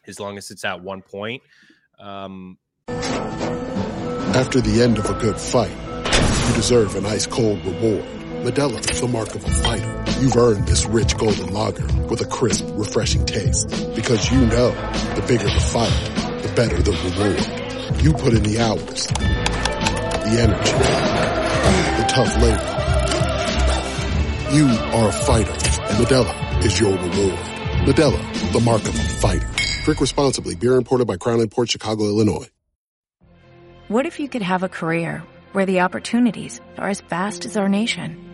[0.07, 1.41] as long as it's at one point.
[1.99, 5.75] Um, After the end of a good fight,
[6.47, 8.22] you deserve an ice cold reward.
[8.43, 10.03] Modelo the mark of a fighter.
[10.19, 13.69] You've earned this rich golden lager with a crisp, refreshing taste.
[13.95, 14.71] Because you know
[15.15, 18.03] the bigger the fight, the better the reward.
[18.03, 20.71] You put in the hours, the energy,
[21.97, 22.69] the tough labor.
[24.53, 27.39] You are a fighter, and Modelo is your reward.
[27.87, 29.49] Modelo, the mark of a fighter.
[29.85, 30.55] Drink responsibly.
[30.55, 32.49] Beer imported by Crown Imports Chicago, Illinois.
[33.87, 35.23] What if you could have a career
[35.53, 38.32] where the opportunities are as vast as our nation,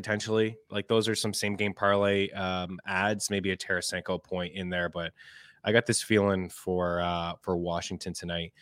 [0.00, 0.56] potentially.
[0.70, 4.88] Like those are some same game parlay um, ads, maybe a Tarasenko point in there,
[4.88, 5.12] but
[5.62, 8.54] I got this feeling for uh, for Washington tonight.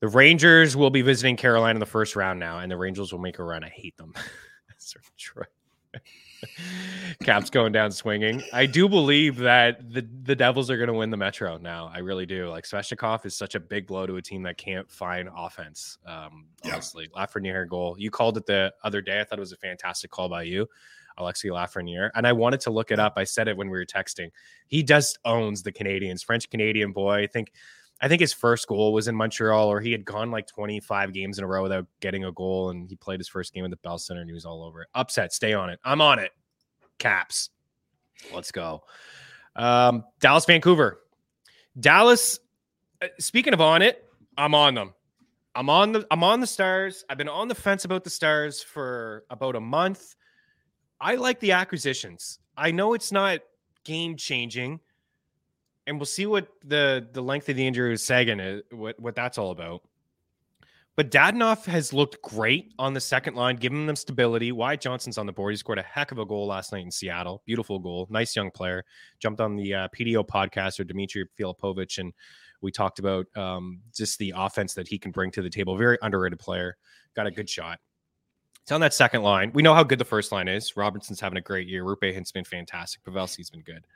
[0.00, 3.20] The Rangers will be visiting Carolina in the first round now, and the Rangers will
[3.20, 3.64] make a run.
[3.64, 4.12] I hate them.
[7.22, 8.42] Caps going down swinging.
[8.52, 11.90] I do believe that the the Devils are going to win the Metro now.
[11.94, 12.48] I really do.
[12.48, 15.98] Like Svechnikov is such a big blow to a team that can't find offense.
[16.06, 16.72] Um, yeah.
[16.72, 17.08] honestly.
[17.14, 17.96] Lafreniere goal.
[17.98, 19.20] You called it the other day.
[19.20, 20.66] I thought it was a fantastic call by you,
[21.18, 22.10] Alexi Lafreniere.
[22.14, 23.14] And I wanted to look it up.
[23.16, 24.30] I said it when we were texting.
[24.66, 27.22] He just owns the Canadiens, French Canadian boy.
[27.22, 27.52] I think.
[28.02, 31.38] I think his first goal was in Montreal, or he had gone like 25 games
[31.38, 33.76] in a row without getting a goal, and he played his first game at the
[33.76, 34.88] Bell Center, and he was all over it.
[34.94, 35.78] Upset, stay on it.
[35.84, 36.32] I'm on it.
[36.98, 37.50] Caps.
[38.34, 38.82] Let's go.
[39.54, 41.00] Um, Dallas, Vancouver.
[41.78, 42.40] Dallas.
[43.00, 44.04] Uh, speaking of on it,
[44.36, 44.94] I'm on them.
[45.54, 47.04] I'm on the I'm on the Stars.
[47.08, 50.16] I've been on the fence about the Stars for about a month.
[51.00, 52.40] I like the acquisitions.
[52.56, 53.40] I know it's not
[53.84, 54.80] game changing
[55.86, 59.14] and we'll see what the the length of the injury with Seguin is, what what
[59.14, 59.82] that's all about.
[60.94, 64.52] But Dadonov has looked great on the second line, giving them stability.
[64.52, 65.54] Wyatt Johnston's on the board.
[65.54, 67.42] He scored a heck of a goal last night in Seattle.
[67.46, 68.06] Beautiful goal.
[68.10, 68.84] Nice young player.
[69.18, 72.12] Jumped on the uh, PDO podcast or Dimitri Filipovic, and
[72.60, 75.78] we talked about um, just the offense that he can bring to the table.
[75.78, 76.76] Very underrated player.
[77.16, 77.78] Got a good shot.
[78.62, 79.50] It's on that second line.
[79.54, 80.76] We know how good the first line is.
[80.76, 81.84] Robertson's having a great year.
[81.84, 83.02] Roope Hintz been fantastic.
[83.02, 83.86] Pavelski's been good.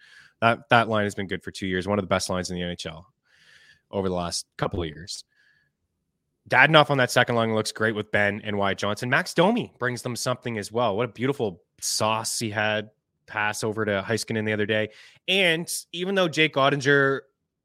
[0.41, 1.89] That that line has been good for two years.
[1.89, 3.05] One of the best lines in the NHL
[3.91, 5.25] over the last couple of years.
[6.49, 9.11] Dadonov on that second line looks great with Benn and Wyatt Johnston.
[9.11, 10.97] Max Domi brings them something as well.
[10.97, 12.91] What a beautiful sauce he had
[13.27, 14.91] pass over to Heiskanen the other day.
[15.27, 17.21] And even though Jake Oettinger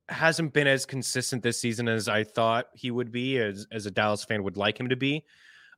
[0.09, 3.91] hasn't been as consistent this season as I thought he would be, as, as a
[3.91, 5.23] Dallas fan would like him to be,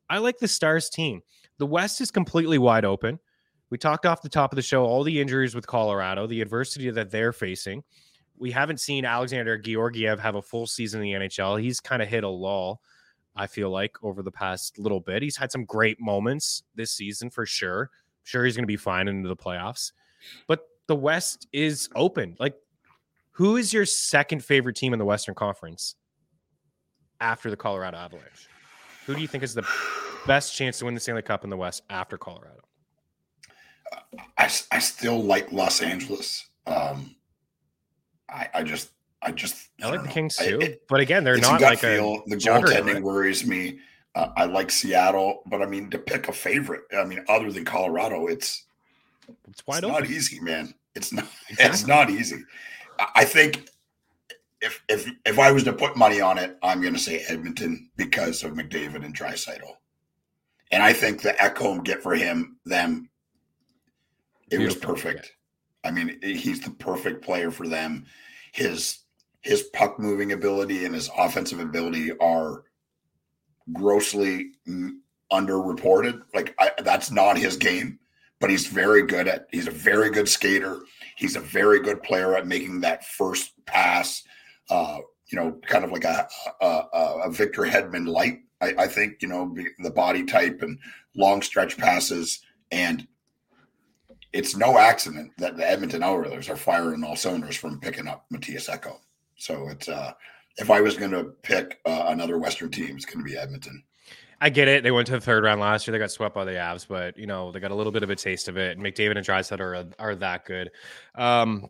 [0.09, 1.21] I like the Stars team.
[1.57, 3.19] The West is completely wide open.
[3.73, 6.91] We talked off the top of the show all the injuries with Colorado, the adversity
[6.91, 7.83] that they're facing.
[8.37, 11.59] We haven't seen Alexander Georgiev have a full season in the NHL.
[11.59, 12.81] He's kind of hit a lull,
[13.35, 15.23] I feel like, over the past little bit.
[15.23, 17.89] He's had some great moments this season for sure.
[18.21, 19.91] Sure, he's going to be fine into the playoffs.
[20.45, 22.35] But the West is open.
[22.39, 22.53] Like,
[23.31, 25.95] who is your second favorite team in the Western Conference
[27.19, 28.47] after the Colorado Avalanche?
[29.07, 29.67] Who do you think is the
[30.27, 32.59] best chance to win the Stanley Cup in the West after Colorado?
[34.37, 36.47] I, I still like Los Angeles.
[36.65, 37.15] Um,
[38.29, 38.91] I, I just,
[39.21, 41.79] I just, I, I like the Kings too, I, it, but again, they're not like
[41.79, 42.23] feel.
[42.25, 43.79] a the goaltending worries me.
[44.15, 46.83] Uh, I like Seattle, but I mean to pick a favorite.
[46.95, 48.65] I mean, other than Colorado, it's
[49.47, 50.01] it's wide it's open.
[50.03, 50.73] Not easy, man.
[50.95, 51.25] It's not.
[51.49, 51.73] Exactly.
[51.73, 52.43] It's not easy.
[53.15, 53.67] I think
[54.61, 57.89] if if if I was to put money on it, I'm going to say Edmonton
[57.97, 59.75] because of McDavid and Draisaitl.
[60.71, 63.09] And I think the Ekholm get for him them
[64.53, 64.93] it Beautiful.
[64.93, 65.33] was perfect.
[65.83, 68.05] I mean, he's the perfect player for them.
[68.51, 68.99] His
[69.41, 72.63] his puck moving ability and his offensive ability are
[73.73, 74.51] grossly
[75.31, 76.21] underreported.
[76.33, 77.99] Like I, that's not his game,
[78.39, 79.47] but he's very good at.
[79.51, 80.79] He's a very good skater.
[81.17, 84.23] He's a very good player at making that first pass.
[84.69, 86.27] Uh, you know, kind of like a
[86.61, 86.83] a,
[87.25, 88.41] a Victor Hedman light.
[88.61, 90.77] I, I think you know the body type and
[91.15, 92.39] long stretch passes
[92.71, 93.07] and
[94.33, 98.69] it's no accident that the Edmonton Oilers are firing all cylinders from picking up Mattias
[98.69, 98.99] Ekholm.
[99.37, 100.13] So it's uh,
[100.57, 103.83] if I was going to pick uh, another Western team, it's going to be Edmonton.
[104.41, 104.83] I get it.
[104.83, 105.93] They went to the third round last year.
[105.93, 108.09] They got swept by the Avs, but you know they got a little bit of
[108.09, 108.77] a taste of it.
[108.77, 110.71] And McDavid and Draisaitl are are that good.
[111.15, 111.69] Um,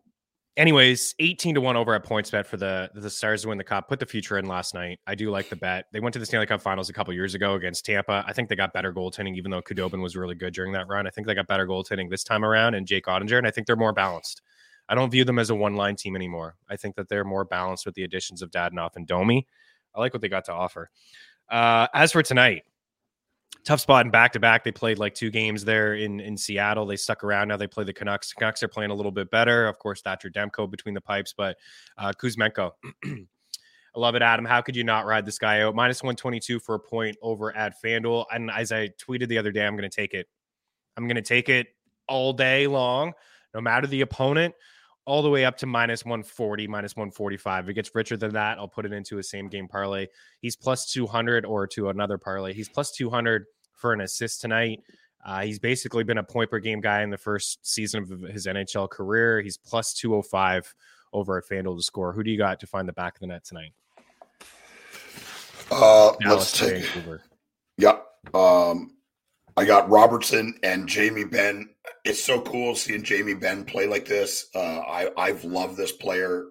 [0.57, 3.87] anyways, 18 to 1 over at PointsBet for the the Stars to win the cup.
[3.87, 4.99] Put the future in last night.
[5.07, 5.85] I do like the bet.
[5.91, 8.23] They went to the Stanley Cup finals a couple years ago against Tampa.
[8.27, 11.07] I think they got better goaltending, even though Khudobin was really good during that run.
[11.07, 13.67] I think they got better goaltending this time around and Jake Oettinger, and I think
[13.67, 14.41] they're more balanced.
[14.89, 16.55] I don't view them as a one line team anymore.
[16.69, 19.47] I think that they're more balanced with the additions of Dadonov and Domi.
[19.95, 20.89] I like what they got to offer.
[21.49, 22.63] Uh, as for tonight,
[23.63, 24.63] tough spot in back to back.
[24.63, 26.85] They played like two games there in in Seattle.
[26.85, 27.47] They stuck around.
[27.47, 28.33] Now they play the Canucks.
[28.33, 29.67] Canucks are playing a little bit better.
[29.67, 31.57] Of course, Thatcher Demko between the pipes, but
[31.97, 32.71] uh, Kuzmenko.
[33.95, 34.43] I love it, Adam.
[34.43, 35.75] How could you not ride this guy out?
[35.75, 38.25] Minus 122 for a point over at FanDuel.
[38.33, 40.27] And as I tweeted the other day, I'm going to take it.
[40.97, 41.67] I'm going to take it
[42.07, 43.13] all day long,
[43.53, 44.55] no matter the opponent
[45.05, 47.65] all the way up to minus 140, minus 145.
[47.65, 50.07] If it gets richer than that, I'll put it into a same game parlay.
[50.39, 52.53] He's plus 200 or to another parlay.
[52.53, 54.81] He's plus 200 for an assist tonight.
[55.25, 58.45] Uh, he's basically been a point per game guy in the first season of his
[58.45, 59.41] NHL career.
[59.41, 60.73] He's plus 205
[61.13, 62.11] over at FanDuel to score.
[62.13, 63.73] Who do you got to find the back of the net tonight?
[65.71, 67.23] Uh, let's take Vancouver.
[67.77, 68.05] Yep.
[68.33, 68.95] Um,
[69.55, 71.69] I got Robertson and Jamie Benn.
[72.03, 74.47] It's so cool seeing Jamie Benn play like this.
[74.53, 76.47] Uh, I I've loved this player.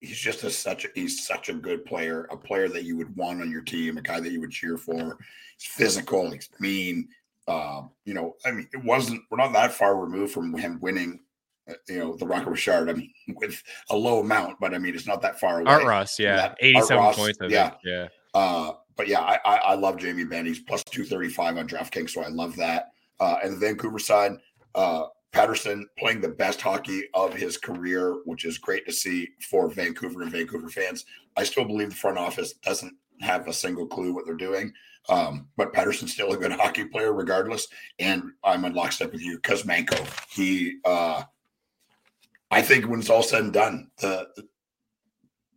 [0.00, 3.14] He's just a, such a, he's such a good player, a player that you would
[3.16, 5.18] want on your team, a guy that you would cheer for.
[5.58, 7.08] He's physical, he's mean.
[7.46, 11.20] Uh, you know, I mean, it wasn't we're not that far removed from him winning.
[11.68, 12.88] Uh, you know, the Rocket Richard.
[12.88, 15.70] I mean, with a low amount, but I mean, it's not that far away.
[15.70, 17.38] Art Ross, yeah, eighty-seven Ross, points.
[17.48, 18.08] yeah, yeah.
[18.34, 20.44] Uh, but yeah, I, I, I love Jamie Benn.
[20.44, 22.90] He's plus 235 on DraftKings, so I love that.
[23.20, 24.32] Uh, and the Vancouver side,
[24.74, 29.68] uh, Pettersson playing the best hockey of his career, which is great to see for
[29.68, 31.04] Vancouver and Vancouver fans.
[31.36, 34.72] I still believe the front office doesn't have a single clue what they're doing.
[35.08, 37.68] Um, but Pettersson's still a good hockey player regardless.
[37.98, 39.38] And I'm in lockstep with you.
[39.38, 41.22] Kuzmenko, he, uh,
[42.50, 44.28] I think when it's all said and done, the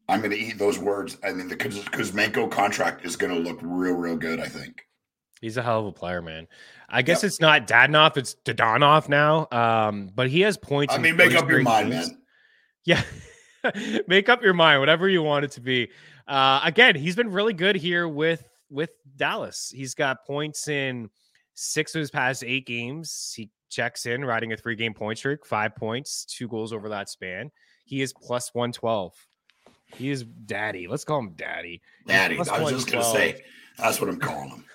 [0.09, 1.17] I'm going to eat those words.
[1.23, 4.39] I mean, the Kuzmenko contract is going to look real, real good.
[4.39, 4.85] I think
[5.41, 6.47] he's a hell of a player, man.
[6.93, 7.29] I guess yep.
[7.29, 9.47] it's not Dadonov, it's Dadonov now.
[9.51, 10.93] Um, but he has points.
[10.93, 12.09] I mean, make up your mind, games.
[12.09, 12.21] man.
[12.85, 13.03] Yeah,
[14.07, 15.89] make up your mind, whatever you want it to be.
[16.27, 19.71] Uh, again, he's been really good here with with Dallas.
[19.75, 21.09] He's got points in
[21.55, 23.33] six of his past eight games.
[23.35, 27.09] He checks in, riding a three game point streak, five points, two goals over that
[27.09, 27.51] span.
[27.85, 29.13] He is plus one twelve
[29.95, 30.87] he is daddy.
[30.87, 31.81] Let's call him daddy.
[32.07, 32.35] Daddy.
[32.35, 33.43] I was just going to say,
[33.77, 34.65] that's what I'm calling him.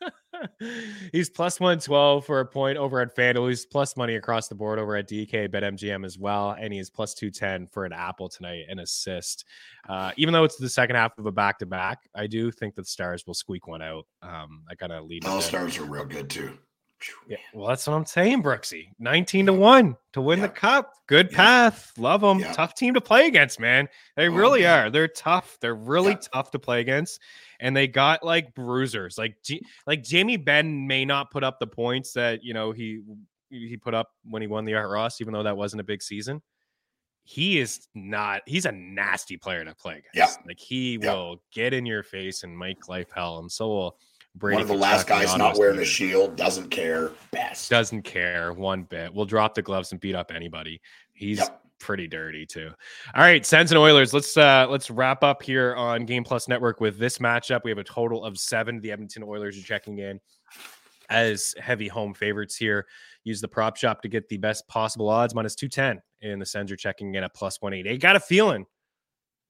[1.12, 3.48] He's plus 112 for a point over at FanDuel.
[3.48, 6.56] He's plus money across the board over at DK, BetMGM as well.
[6.58, 9.44] And he is plus 210 for an apple tonight, an assist.
[9.88, 12.74] Uh, even though it's the second half of a back to back, I do think
[12.74, 14.06] that the Stars will squeak one out.
[14.22, 15.24] Um, I kind of lead.
[15.24, 16.58] All Stars are real good too.
[17.28, 18.88] Yeah, well, that's what I'm saying, Brooksy.
[18.98, 20.46] 19 to 1 to win yeah.
[20.46, 20.92] the cup.
[21.06, 21.36] Good yeah.
[21.36, 21.92] path.
[21.98, 22.38] Love them.
[22.38, 22.52] Yeah.
[22.52, 23.88] Tough team to play against, man.
[24.16, 24.86] They oh, really man.
[24.86, 24.90] are.
[24.90, 25.58] They're tough.
[25.60, 27.20] They're really tough to play against.
[27.60, 29.18] And they got like bruisers.
[29.18, 33.02] Like G- like Jamie Benn may not put up the points that, you know, he
[33.48, 36.02] he put up when he won the Art Ross, even though that wasn't a big
[36.02, 36.42] season.
[37.24, 40.14] He is not, he's a nasty player to play against.
[40.38, 40.44] Yeah.
[40.46, 43.38] Like he will get in your face and make life hell.
[43.38, 43.98] And so will
[44.36, 47.10] Brady One of the last guys not wearing a shield, doesn't care.
[47.30, 47.70] Best.
[47.70, 49.12] Doesn't care one bit.
[49.12, 50.80] We'll drop the gloves and beat up anybody.
[51.14, 51.62] He's yep.
[51.78, 52.70] pretty dirty too.
[53.14, 54.12] All right, Sens and Oilers.
[54.12, 57.62] Let's uh let's wrap up here on Game Plus Network with this matchup.
[57.64, 58.80] We have a total of seven.
[58.80, 60.20] The Edmonton Oilers are checking in
[61.08, 62.86] as heavy home favorites here.
[63.24, 66.02] Use the prop shop to get the best possible odds, minus 210.
[66.22, 68.00] And the Sens are checking in at plus 188.
[68.00, 68.66] Got a feeling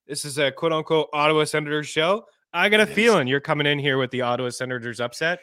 [0.07, 2.25] this is a quote unquote Ottawa Senators show.
[2.57, 5.41] I got a feeling you're coming in here with the Ottawa Senators upset.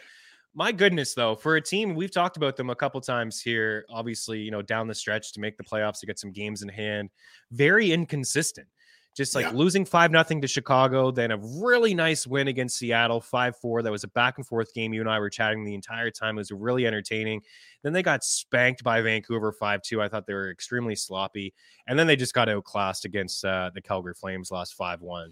[0.55, 4.39] My goodness, though, for a team, we've talked about them a couple times here, obviously,
[4.39, 7.11] you know, down the stretch to make the playoffs to get some games in hand.
[7.51, 8.67] Very inconsistent.
[9.15, 9.51] Just like yeah.
[9.51, 13.83] losing 5 nothing to Chicago, then a really nice win against Seattle, 5 4.
[13.83, 14.91] That was a back and forth game.
[14.91, 16.35] You and I were chatting the entire time.
[16.37, 17.41] It was really entertaining.
[17.83, 20.01] Then they got spanked by Vancouver 5 2.
[20.01, 21.53] I thought they were extremely sloppy.
[21.85, 25.31] And then they just got outclassed against uh, the Calgary Flames, lost 5 1.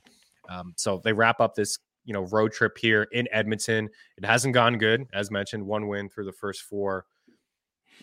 [0.50, 3.90] Um, so they wrap up this you know road trip here in Edmonton.
[4.18, 5.66] It hasn't gone good, as mentioned.
[5.66, 7.06] One win through the first four.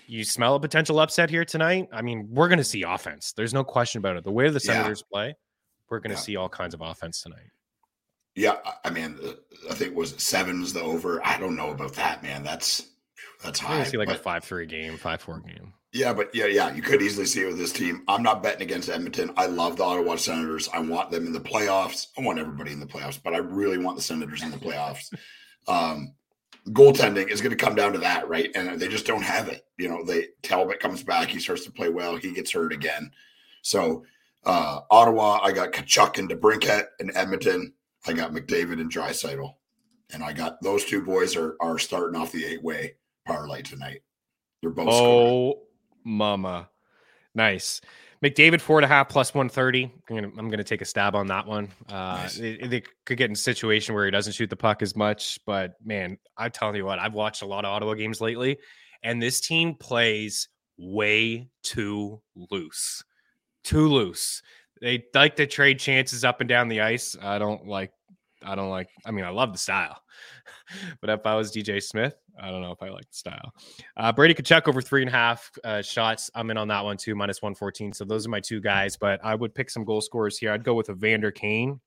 [0.07, 1.89] You smell a potential upset here tonight.
[1.93, 3.33] I mean, we're going to see offense.
[3.33, 4.25] There's no question about it.
[4.25, 5.15] The way the Senators yeah.
[5.15, 5.37] play,
[5.91, 6.23] we're going to yeah.
[6.23, 7.51] see all kinds of offense tonight.
[8.35, 9.19] Yeah, I mean,
[9.69, 11.21] I think was sevens the over.
[11.27, 12.45] I don't know about that, man.
[12.45, 12.87] That's
[13.43, 13.81] that's high.
[13.81, 15.75] I see like but, a five three game, five four game.
[15.93, 18.03] Yeah, but yeah, yeah, you could easily see it with this team.
[18.09, 19.31] I'm not betting against Edmonton.
[19.37, 20.69] I love the Ottawa Senators.
[20.73, 22.09] I want them in the playoffs.
[22.19, 25.13] I want everybody in the playoffs, but I really want the Senators in the playoffs.
[25.67, 26.13] Um,
[26.69, 28.51] goaltending is going to come down to that, right?
[28.55, 29.65] And they just don't have it.
[29.79, 33.11] You know, they Talbot comes back, he starts to play well, he gets hurt again.
[33.63, 34.05] So
[34.45, 37.73] uh, Ottawa, I got Tkachuk and DeBrincat, and Edmonton,
[38.07, 39.55] I got McDavid and Draisaitl,
[40.13, 42.95] and I got those two boys are are starting off the eight way
[43.27, 44.03] parlay tonight.
[44.61, 44.89] They're both.
[44.91, 45.55] Oh, scoring.
[46.09, 46.69] Mama,
[47.35, 47.81] nice.
[48.25, 49.85] McDavid four and a half plus one thirty.
[50.09, 51.69] I'm gonna I'm gonna take a stab on that one.
[51.89, 52.37] Uh, nice.
[52.37, 55.39] they, they, could get in a situation where he doesn't shoot the puck as much,
[55.47, 58.59] but man, I'm telling you what, I've watched a lot of Ottawa games lately,
[59.05, 60.49] and this team plays
[60.79, 63.05] way too loose,
[63.63, 64.43] too loose.
[64.81, 67.17] They like to trade chances up and down the ice.
[67.21, 67.93] I don't like.
[68.43, 68.89] I don't like.
[69.07, 70.01] I mean, I love the style,
[71.01, 73.53] but if I was DJ Smith, I don't know if I like the style.
[73.97, 76.31] Uh, Brady Tkachuk over three and a half uh, shots.
[76.35, 77.93] I'm in on that one too, minus 114.
[77.93, 80.53] So those are my two guys, but I would pick some goal scorers here.
[80.53, 81.81] I'd go with a Vander Kane.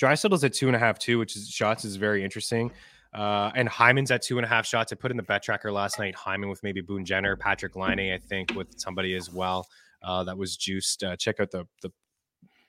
[0.00, 2.70] Draisaitl's at two and a half too, which is shots is very interesting.
[3.12, 4.92] Uh, and Hyman's at two and a half shots.
[4.92, 6.16] I put in the bet tracker last night.
[6.16, 9.68] Hyman with maybe Boone Jenner, Patrick Laine, I think, with somebody as well.
[10.02, 11.04] Uh, that was juiced.
[11.04, 11.92] Uh, check out the the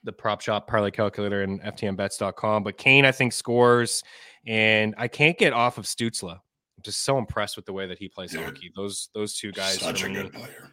[0.03, 2.64] the prop shop parlay calculator and ftnbets.com.
[2.64, 4.03] But Kane, I think, scores,
[4.46, 6.32] and I can't get off of Stützle.
[6.32, 8.72] I'm just so impressed with the way that he plays Dude, hockey.
[8.76, 9.80] Those those two guys.
[9.80, 10.72] Such a me, good player.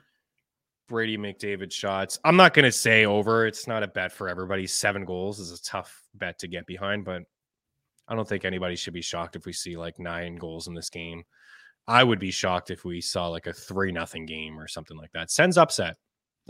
[0.89, 2.19] Brady McDavid shots.
[2.25, 3.47] I'm not going to say over.
[3.47, 4.67] It's not a bet for everybody.
[4.67, 7.23] Seven goals is a tough bet to get behind, but
[8.09, 10.91] I don't think anybody should be shocked if we see like nine goals in this
[10.91, 11.23] game.
[11.89, 15.13] I would be shocked if we saw like a three nothing game or something like
[15.13, 15.31] that.
[15.31, 15.97] Sens upset.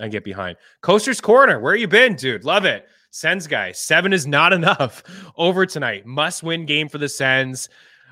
[0.00, 0.56] I get behind.
[0.80, 1.60] Coaster's Corner.
[1.60, 2.44] Where you been, dude?
[2.44, 2.86] Love it.
[3.10, 3.72] Sens guy.
[3.72, 5.02] Seven is not enough
[5.36, 6.06] over tonight.
[6.06, 7.68] Must win game for the Sens.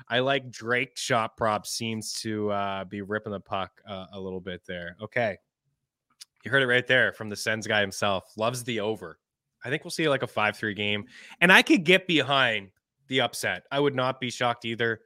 [0.07, 4.41] I like Drake shot prop seems to uh, be ripping the puck uh, a little
[4.41, 4.97] bit there.
[5.01, 5.37] Okay.
[6.43, 8.25] You heard it right there from the Sens guy himself.
[8.35, 9.19] Loves the over.
[9.63, 11.05] I think we'll see like a 5 3 game.
[11.39, 12.69] And I could get behind
[13.07, 13.63] the upset.
[13.71, 15.01] I would not be shocked either.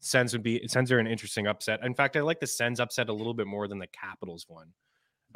[0.00, 1.80] Sens would be Sens are an interesting upset.
[1.84, 4.72] In fact, I like the Sens upset a little bit more than the Capitals one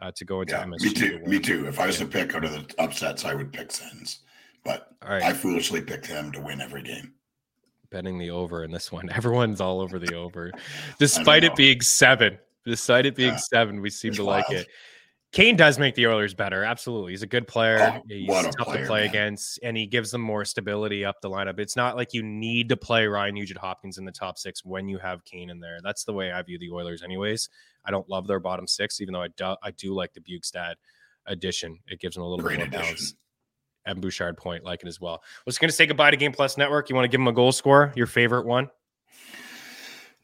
[0.01, 0.83] uh, to go into yeah, MSG.
[0.83, 1.19] Me too.
[1.27, 1.67] Me too.
[1.67, 2.07] If I was yeah.
[2.07, 4.21] to pick out of the upsets, I would pick Sens.
[4.65, 7.13] But I foolishly picked them to win every game
[7.95, 9.09] betting the over in this one.
[9.15, 10.53] Everyone's all over the over,
[10.99, 12.39] despite it being seven.
[12.67, 13.37] Despite it being yeah.
[13.37, 14.45] seven, we seem it's to wild.
[14.49, 14.67] like it.
[15.33, 16.63] Kane does make the Oilers better.
[16.63, 17.13] Absolutely.
[17.13, 17.79] He's a good player.
[17.81, 19.11] Oh, He's tough player, to play man.
[19.11, 21.59] against, and he gives them more stability up the lineup.
[21.59, 24.89] It's not like you need to play Ryan Nugent Hopkins in the top six when
[24.89, 25.79] you have Kane in there.
[25.83, 27.49] That's the way I view the Oilers, anyways.
[27.85, 30.75] I don't love their bottom six, even though I do, I do like the Bjugstad
[31.27, 31.79] addition.
[31.87, 33.15] It gives them a little Great bit more balance.
[33.87, 35.23] Evan Bouchard point like it as well.
[35.23, 36.89] I was going to say goodbye to Game Plus Network.
[36.89, 37.93] You want to give them a goal score?
[37.95, 38.71] Your favorite one?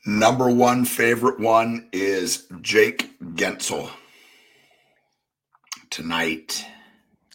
[0.06, 3.90] Number one favorite one is Jake Guentzel
[5.90, 6.64] tonight.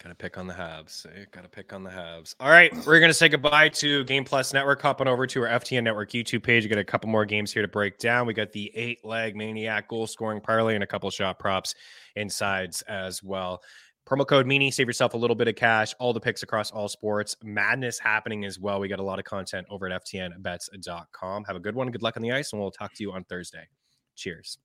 [0.05, 1.07] Got to pick on the halves.
[1.15, 1.25] Eh?
[1.31, 2.35] Got to pick on the halves.
[2.39, 4.79] All right, we're going to say goodbye to Game Plus Network.
[4.79, 6.61] Hopping over to our FTN Network YouTube page.
[6.61, 8.27] We got a couple more games here to break down.
[8.27, 11.73] We got the eight leg maniac goal scoring parlay and a couple shot props
[12.15, 13.63] insides as well.
[14.07, 15.95] Promo code Meaney, save yourself a little bit of cash.
[15.97, 17.35] All the picks across all sports.
[17.43, 18.79] Madness happening as well.
[18.79, 21.45] We got a lot of content over at FTNBets.com.
[21.45, 21.89] Have a good one.
[21.89, 23.67] Good luck on the ice, and we'll talk to you on Thursday.
[24.15, 24.59] Cheers.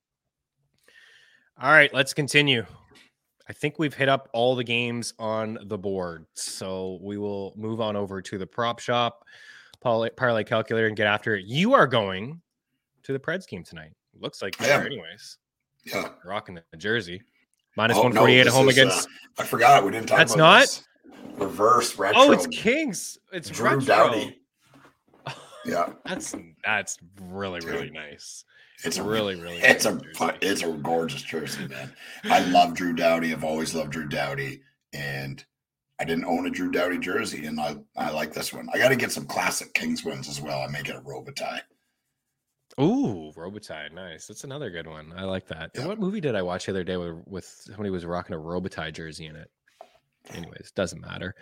[1.59, 2.63] All right, let's continue.
[3.51, 6.25] I think we've hit up all the games on the board.
[6.35, 9.25] So we will move on over to the prop shop,
[9.81, 11.43] parlay calculator, and get after it.
[11.43, 12.39] You are going
[13.03, 13.91] to the Preds game tonight.
[14.17, 15.37] Looks like anyways.
[15.83, 16.11] Yeah.
[16.23, 17.21] Rocking the jersey.
[17.75, 19.09] Minus oh, 148 no, at home is, against.
[19.09, 20.19] Uh, I forgot we didn't talk.
[20.19, 20.83] That's not this.
[21.35, 22.21] reverse retro.
[22.21, 23.17] Oh, it's Kings.
[23.33, 23.81] It's Drew retro.
[23.81, 24.37] Doughty.
[25.63, 26.35] Yeah, that's
[26.65, 28.45] that's really really nice.
[28.85, 29.57] It's a really really.
[29.57, 30.37] It's a jersey.
[30.41, 31.93] it's a gorgeous jersey, man.
[32.23, 33.31] I love Drew Doughty.
[33.31, 34.61] I've always loved Drew Doughty,
[34.93, 35.43] and
[35.99, 38.67] I didn't own a Drew Doughty jersey, and I I like this one.
[38.73, 40.61] I got to get some classic Kings wins as well.
[40.61, 41.61] I make it a Robitaille.
[42.79, 44.27] Ooh, Robitaille, nice.
[44.27, 45.13] That's another good one.
[45.15, 45.71] I like that.
[45.75, 48.93] What movie did I watch the other day with, with somebody was rocking a Robitaille
[48.93, 49.51] jersey in it?
[50.33, 51.35] Anyways, doesn't matter.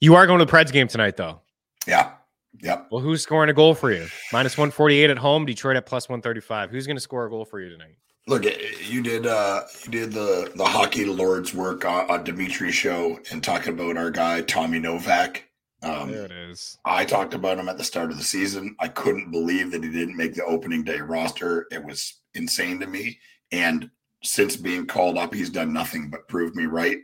[0.00, 1.40] You are going to the Preds game tonight, though.
[1.86, 2.12] Yeah.
[2.60, 2.88] Yep.
[2.90, 4.06] Well, who's scoring a goal for you?
[4.32, 6.70] Minus 148 at home, Detroit at plus 135.
[6.70, 7.96] Who's going to score a goal for you tonight?
[8.28, 8.44] Look,
[8.88, 13.42] you did uh you did the the hockey lords work on, on Dimitri show and
[13.42, 15.48] talking about our guy Tommy Novak
[15.82, 16.78] um, there it is.
[16.84, 18.76] I talked about him at the start of the season.
[18.78, 21.66] I couldn't believe that he didn't make the opening day roster.
[21.72, 23.18] It was insane to me.
[23.50, 23.90] And
[24.22, 26.98] since being called up, he's done nothing but prove me right.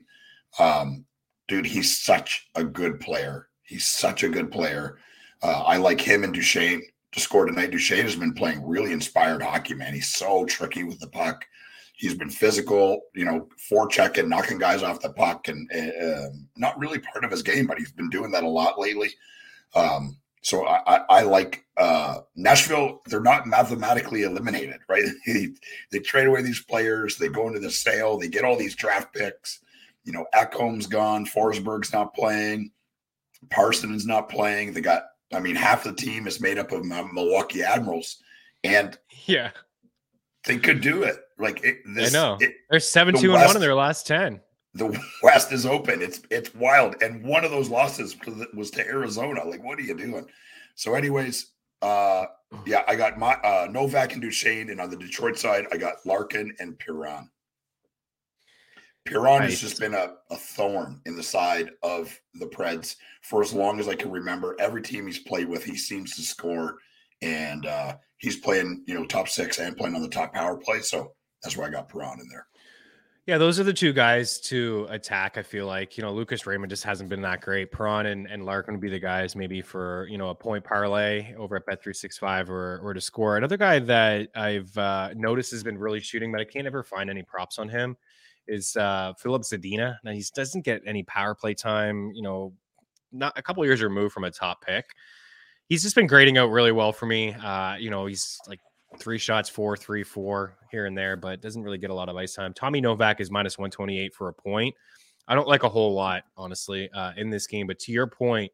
[0.61, 1.05] Um,
[1.49, 3.49] dude, he's such a good player.
[3.63, 4.99] He's such a good player.
[5.43, 6.83] Uh, I like him and Duchene
[7.13, 7.71] to score tonight.
[7.71, 9.95] Duchene has been playing really inspired hockey, man.
[9.95, 11.45] He's so tricky with the puck.
[11.95, 17.01] He's been physical, you know, forechecking, knocking guys off the puck, and uh, not really
[17.01, 19.11] part of his game, but he's been doing that a lot lately.
[19.75, 23.01] Um, so I, I, I like uh, Nashville.
[23.07, 25.03] They're not mathematically eliminated, right?
[25.27, 25.49] they,
[25.91, 27.17] they trade away these players.
[27.17, 28.17] They go into the sale.
[28.17, 29.61] They get all these draft picks.
[30.05, 32.71] you know, Ekholm's gone, Forsberg's not playing,
[33.51, 34.73] Parsons not playing.
[34.73, 35.03] They got,
[35.33, 38.23] I mean, half the team is made up of Milwaukee Admirals,
[38.65, 39.51] and yeah,
[40.45, 41.17] they could do it.
[41.39, 43.75] Like it, this, I know, it, they're seven the two West, and one in their
[43.75, 44.41] last ten.
[44.75, 46.03] The West is open.
[46.03, 48.17] It's it's wild, and one of those losses
[48.55, 49.45] was to Arizona.
[49.45, 50.27] Like, what are you doing?
[50.75, 51.49] So, anyways,
[51.83, 52.27] uh,
[52.67, 55.97] yeah, I got my uh, Novak and Duchene, and on the Detroit side, I got
[56.07, 56.79] Larkin and
[59.09, 59.25] Perron.
[59.25, 63.53] Perron has just been a, a thorn in the side of the Preds for as
[63.53, 64.57] long as I can remember.
[64.59, 66.79] Every team he's played with, he seems to score,
[67.23, 70.81] and uh, he's playing, you know, top six and playing on the top power play.
[70.81, 72.47] So that's why I got Perron in there.
[73.27, 75.37] Yeah, those are the two guys to attack.
[75.37, 77.71] I feel like you know Lucas Raymond just hasn't been that great.
[77.71, 81.35] Perron and, and Larkin would be the guys maybe for you know a point parlay
[81.35, 83.37] over at Bet three six five or or to score.
[83.37, 87.11] Another guy that I've uh, noticed has been really shooting, but I can't ever find
[87.11, 87.99] any props on him
[88.49, 89.97] is uh, Filip Zadina.
[90.05, 92.13] Now he doesn't get any power play time.
[92.15, 92.53] You know,
[93.13, 94.87] not a couple years removed from a top pick.
[95.69, 97.35] He's just been grading out really well for me.
[97.35, 98.61] Uh, you know, he's like
[98.99, 102.17] three shots, four, three, four here and there, but doesn't really get a lot of
[102.17, 102.55] ice time.
[102.55, 104.75] Tommy Novak is minus 128 for a point.
[105.27, 107.67] I don't like a whole lot, honestly, uh, in this game.
[107.67, 108.51] But to your point,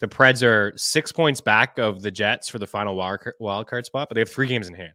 [0.00, 4.08] the Preds are six points back of the Jets for the final wild card spot,
[4.08, 4.94] but they have three games in hand.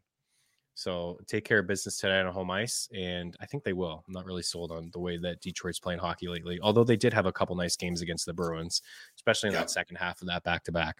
[0.78, 4.04] So take care of business today on home ice, and I think they will.
[4.08, 7.16] I'm not really sold on the way that Detroit's playing hockey lately, although they did
[7.16, 8.84] have a couple nice games against the Bruins,
[9.16, 9.62] especially in yeah.
[9.62, 10.98] that second half of that back to back.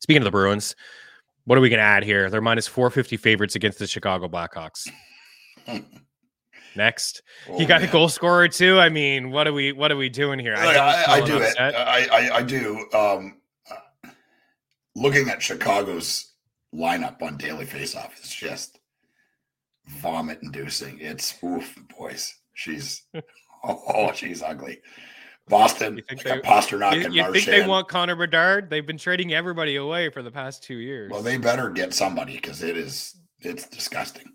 [0.00, 0.74] Speaking of the Bruins,
[1.44, 2.30] what are we going to add here?
[2.30, 4.88] They're minus 450 favorites against the Chicago Blackhawks.
[6.74, 7.90] Next, oh, you got man.
[7.90, 8.78] a goal scorer too.
[8.78, 10.54] I mean, what are we what are we doing here?
[10.56, 11.54] I, I, I do it.
[11.60, 12.86] I, I, I do.
[12.94, 13.36] Um,
[13.70, 14.08] uh,
[14.96, 16.32] looking at Chicago's
[16.74, 18.78] lineup on daily faceoff is just
[19.86, 20.98] vomit inducing.
[21.00, 22.34] It's oof, boys.
[22.54, 23.02] She's
[23.64, 24.80] oh, she's ugly.
[25.48, 28.70] Boston, you think like they, Pastrnak you, you think they want Connor Bedard?
[28.70, 31.10] They've been trading everybody away for the past two years.
[31.10, 34.32] Well, they better get somebody because it is it's disgusting.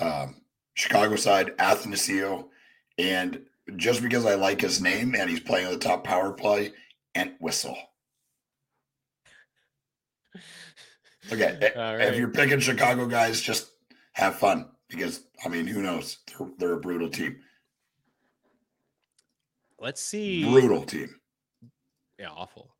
[0.00, 0.42] Um,
[0.74, 2.46] Chicago side, Athanasiou,
[2.98, 3.42] and
[3.76, 6.72] just because I like his name and he's playing the top power play,
[7.14, 7.76] Entwistle.
[11.32, 12.00] Okay, right.
[12.00, 13.70] if you're picking Chicago guys, just
[14.12, 16.18] have fun because I mean, who knows?
[16.28, 17.40] They're, they're a brutal team.
[19.80, 20.44] Let's see.
[20.44, 21.16] Brutal team.
[22.18, 22.76] Yeah, awful.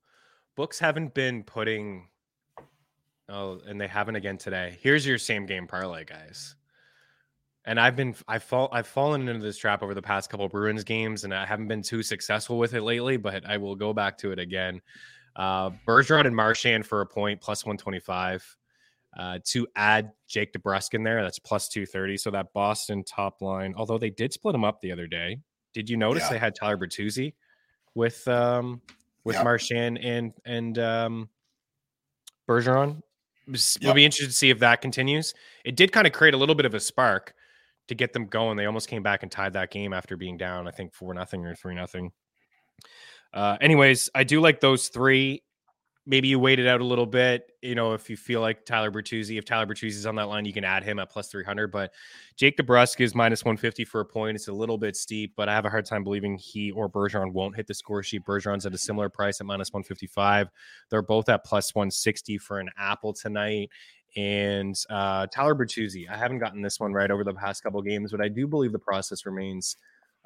[0.54, 2.06] Books haven't been putting.
[3.28, 4.78] Oh, and they haven't again today.
[4.82, 6.54] Here's your same game parlay, guys.
[7.64, 10.84] And I've been I've fall I've fallen into this trap over the past couple Bruins
[10.84, 13.16] games, and I haven't been too successful with it lately.
[13.16, 14.82] But I will go back to it again.
[15.34, 18.44] Uh, Bergeron and Marchand for a point plus one twenty five.
[19.14, 22.16] Uh, to add Jake DeBrusk in there, that's plus 230.
[22.16, 25.38] So that Boston top line, although they did split them up the other day,
[25.74, 26.30] did you notice yeah.
[26.30, 27.34] they had Tyler Bertuzzi
[27.94, 28.80] with um
[29.24, 29.44] with yep.
[29.44, 31.28] Marchand and and um
[32.48, 33.02] Bergeron?
[33.82, 35.34] We'll be interested to see if that continues.
[35.64, 37.34] It did kind of create a little bit of a spark
[37.88, 38.56] to get them going.
[38.56, 41.44] They almost came back and tied that game after being down, I think four nothing
[41.44, 42.12] or three nothing.
[43.34, 45.42] Uh, anyways, I do like those three
[46.07, 47.53] maybe you wait it out a little bit.
[47.62, 50.44] You know, if you feel like Tyler Bertuzzi, if Tyler Bertuzzi is on that line,
[50.44, 51.70] you can add him at plus 300.
[51.70, 51.92] But
[52.36, 54.34] Jake DeBrusk is minus 150 for a point.
[54.34, 57.32] It's a little bit steep, but I have a hard time believing he or Bergeron
[57.32, 58.24] won't hit the score sheet.
[58.24, 60.48] Bergeron's at a similar price at minus 155.
[60.90, 63.70] They're both at plus 160 for an apple tonight.
[64.16, 68.11] And uh, Tyler Bertuzzi, I haven't gotten this one right over the past couple games,
[68.11, 69.76] but I do believe the process remains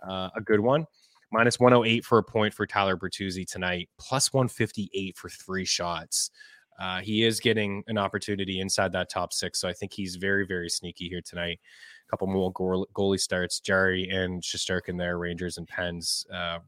[0.06, 0.86] uh, a good one
[1.32, 6.30] minus 108 for a point for Tyler Bertuzzi tonight, plus 158 for three shots.
[6.78, 10.46] Uh, he is getting an opportunity inside that top six, so I think he's very,
[10.46, 11.58] very sneaky here tonight.
[12.06, 16.26] A couple more goalie starts, Jarry and Shesterkin there, Rangers and Pens.
[16.32, 16.58] Uh,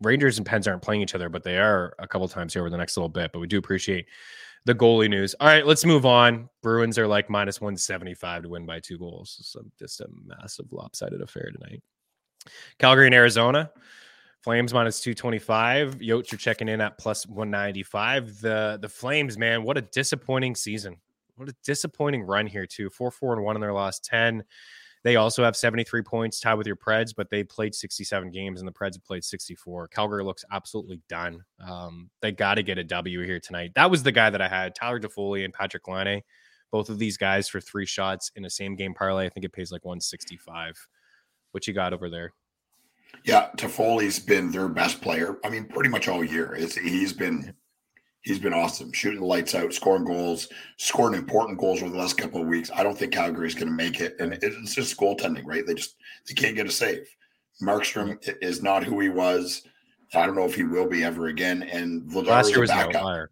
[0.00, 2.70] Rangers and Pens aren't playing each other, but they are a couple times here over
[2.70, 3.32] the next little bit.
[3.32, 4.06] But we do appreciate
[4.64, 5.34] the goalie news.
[5.40, 6.48] All right, let's move on.
[6.62, 9.38] Bruins are like minus 175 to win by two goals.
[9.42, 11.82] So just a massive lopsided affair tonight.
[12.78, 13.70] Calgary and Arizona.
[14.42, 15.96] Flames minus 225.
[15.96, 18.40] Yotes are checking in at plus 195.
[18.40, 20.96] The the Flames, man, what a disappointing season.
[21.36, 22.90] What a disappointing run here, too.
[22.90, 24.44] 4 4 and 1 in their last 10.
[25.02, 28.68] They also have 73 points tied with your Preds, but they played 67 games and
[28.68, 29.88] the Preds have played 64.
[29.88, 31.42] Calgary looks absolutely done.
[31.66, 33.72] Um, they got to get a W here tonight.
[33.74, 36.22] That was the guy that I had, Tyler Toffoli and Patrick Laine.
[36.70, 39.26] Both of these guys for three shots in a same game parlay.
[39.26, 40.86] I think it pays like 165.
[41.52, 42.32] What you got over there?
[43.24, 45.38] Yeah, Toffoli's been their best player.
[45.44, 46.54] I mean, pretty much all year.
[46.54, 47.54] It's, he's been
[48.22, 52.18] he's been awesome, shooting the lights out, scoring goals, scoring important goals over the last
[52.18, 52.70] couple of weeks.
[52.74, 55.66] I don't think Calgary's going to make it, and it's just goaltending, right?
[55.66, 55.96] They just
[56.28, 57.06] they can't get a save.
[57.62, 59.62] Markstrom is not who he was.
[60.14, 61.62] I don't know if he will be ever again.
[61.62, 63.30] And Vladar last year was an outlier.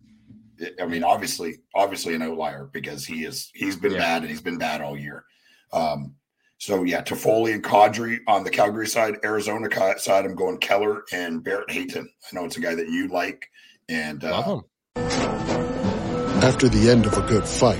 [0.80, 3.98] I mean, obviously, obviously an outlier because he is he's been yeah.
[3.98, 5.24] bad and he's been bad all year.
[5.72, 6.14] Um,
[6.58, 11.42] so yeah, Toffoli and Kadri on the Calgary side, Arizona side, I'm going Keller and
[11.42, 12.08] Barrett Hayton.
[12.08, 13.48] I know it's a guy that you like,
[13.88, 14.60] and uh,
[16.42, 17.78] after the end of a good fight,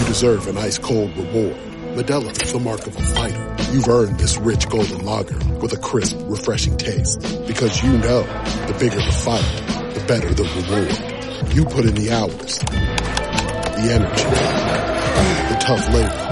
[0.00, 1.56] you deserve an ice cold reward.
[1.94, 3.56] Modelo is the mark of a fighter.
[3.72, 7.20] You've earned this rich golden lager with a crisp, refreshing taste.
[7.46, 8.22] Because you know,
[8.66, 11.54] the bigger the fight, the better the reward.
[11.54, 14.24] You put in the hours, the energy,
[15.52, 16.31] the tough labor.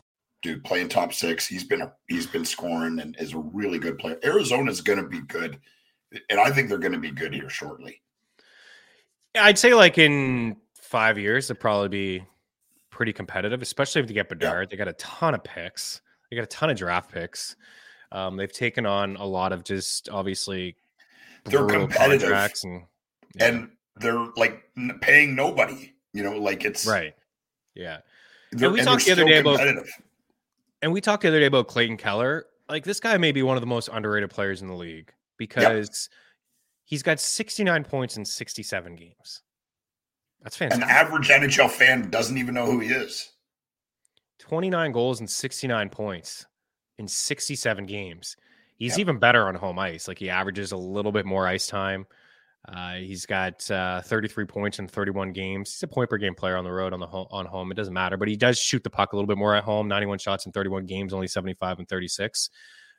[0.41, 1.45] Dude, playing top six.
[1.45, 4.17] He's been a, he's been scoring and is a really good player.
[4.23, 5.59] Arizona's going to be good,
[6.29, 8.01] and I think they're going to be good here shortly.
[9.35, 12.25] I'd say like in five years, they'll probably be
[12.89, 14.67] pretty competitive, especially if they get Bedard.
[14.67, 14.71] Yeah.
[14.71, 16.01] They got a ton of picks.
[16.29, 17.55] They got a ton of draft picks.
[18.11, 20.75] Um, they've taken on a lot of just obviously
[21.45, 22.31] they're competitive
[22.63, 22.83] and,
[23.35, 23.45] yeah.
[23.47, 24.63] and they're like
[25.01, 25.93] paying nobody.
[26.13, 27.13] You know, like it's right.
[27.73, 27.99] Yeah.
[28.51, 29.59] And we and talked the other day about
[30.81, 32.45] and we talked the other day about Clayton Keller.
[32.69, 36.09] Like this guy may be one of the most underrated players in the league because
[36.09, 36.17] yep.
[36.91, 39.43] He's got 69 points in 67 games.
[40.41, 40.83] That's fantastic.
[40.83, 43.31] An average NHL fan doesn't even know who he is.
[44.39, 46.45] 29 goals and 69 points
[46.97, 48.35] in 67 games.
[48.75, 48.99] He's yep.
[48.99, 50.09] even better on home ice.
[50.09, 52.07] Like he averages a little bit more ice time.
[52.67, 55.73] Uh, he's got uh, 33 points in 31 games.
[55.73, 57.71] He's a point per game player on the road on the home, on home.
[57.71, 59.87] It doesn't matter, but he does shoot the puck a little bit more at home.
[59.87, 62.49] 91 shots in 31 games, only 75 and 36.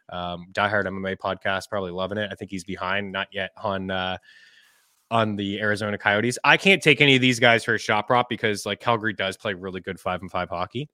[0.09, 2.29] Um, diehard MMA podcast, probably loving it.
[2.31, 4.19] I think he's behind, not yet on uh,
[5.13, 6.39] on the Arizona Coyotes.
[6.43, 9.37] I can't take any of these guys for a shot prop because like Calgary does
[9.37, 10.89] play really good five and five hockey.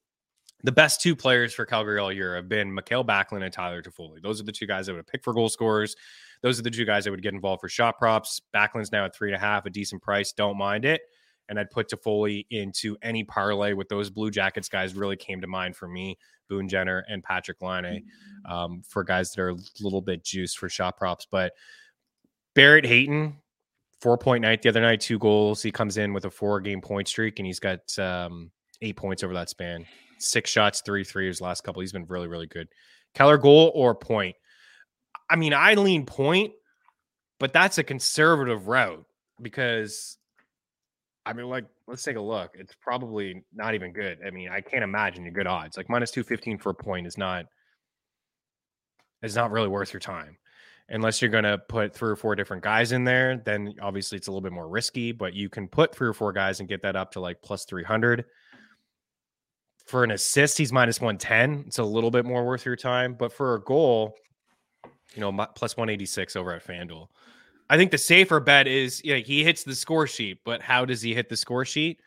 [0.64, 4.20] The best two players for Calgary all year have been Mikael Backlund and Tyler Toffoli.
[4.20, 5.94] Those are the two guys I would pick for goal scorers.
[6.42, 8.40] Those are the two guys I would get involved for shot props.
[8.52, 10.32] Backlund's now at three and a half, a decent price.
[10.32, 11.02] Don't mind it.
[11.48, 14.94] And I'd put Toffoli into any parlay with those Blue Jackets guys.
[14.94, 16.18] Really came to mind for me.
[16.48, 18.04] Boone Jenner and Patrick Laine
[18.44, 21.26] um, for guys that are a little bit juiced for shot props.
[21.30, 21.52] But
[22.54, 23.36] Barrett Hayton,
[24.00, 25.62] four point night the other night, two goals.
[25.62, 28.50] He comes in with a four game point streak and he's got um,
[28.82, 29.86] eight points over that span.
[30.18, 31.80] Six shots, three threes last couple.
[31.80, 32.68] He's been really, really good.
[33.14, 34.34] Keller goal or point?
[35.30, 36.52] I mean, I lean point,
[37.38, 39.04] but that's a conservative route
[39.40, 40.18] because
[41.26, 42.52] I mean, like, let's take a look.
[42.54, 44.18] It's probably not even good.
[44.26, 45.76] I mean, I can't imagine your good odds.
[45.76, 47.46] Like minus two fifteen for a point is not
[49.22, 50.38] is not really worth your time.
[50.88, 54.30] Unless you're gonna put three or four different guys in there, then obviously it's a
[54.30, 56.96] little bit more risky, but you can put three or four guys and get that
[56.96, 58.24] up to like plus 300.
[59.84, 61.64] For an assist, he's minus 110.
[61.66, 64.14] It's a little bit more worth your time, but for a goal,
[65.18, 67.08] you know, plus 186 over at FanDuel.
[67.68, 71.02] I think the safer bet is yeah, he hits the score sheet, but how does
[71.02, 72.00] he hit the score sheet?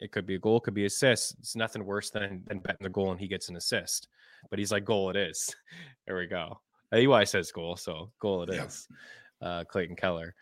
[0.00, 1.36] It could be a goal, could be assist.
[1.38, 4.08] It's nothing worse than than betting the goal and he gets an assist.
[4.50, 5.54] But he's like, goal it is.
[6.06, 6.60] There we go.
[6.94, 8.64] EY says goal, so goal it yeah.
[8.64, 8.88] is.
[9.40, 10.34] Uh, Clayton Keller.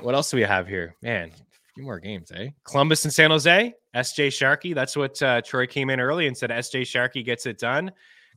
[0.00, 0.94] What else do we have here?
[1.02, 2.50] Man, a few more games, eh?
[2.62, 3.74] Columbus and San Jose.
[3.96, 4.72] SJ Sharkey.
[4.72, 7.90] That's what uh, Troy came in early and said SJ Sharkey gets it done.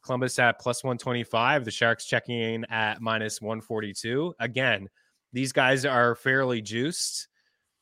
[0.04, 1.66] Columbus at plus 125.
[1.66, 4.36] The Sharks checking in at minus 142.
[4.40, 4.90] Again,
[5.32, 7.28] these guys are fairly juiced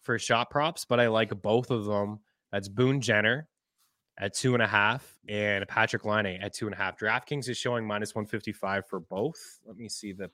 [0.02, 2.20] for shot props, but I like both of them.
[2.52, 3.48] That's Boone Jenner
[4.18, 6.98] at two and a half and Patrick Laine at two and a half.
[6.98, 9.60] DraftKings is showing minus 155 for both.
[9.66, 10.30] Let me see the.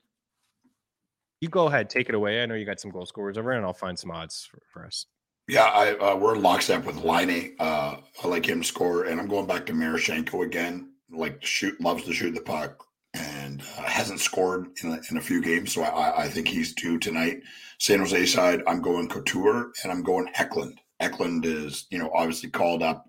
[1.40, 2.42] You go ahead, take it away.
[2.42, 4.84] I know you got some goal scorers over, and I'll find some odds for, for
[4.84, 5.06] us.
[5.46, 7.54] Yeah, I, uh, we're in lockstep with Laine.
[7.60, 12.04] Uh, I like him score, and I'm going back to Marchenko again like shoot, loves
[12.04, 12.84] to shoot the puck,
[13.14, 15.72] and uh, hasn't scored in a, in a few games.
[15.72, 17.42] So I, I think he's due tonight.
[17.78, 20.80] San Jose side, I'm going Couture and I'm going Eklund.
[21.00, 23.06] Eklund is, you know, obviously called up,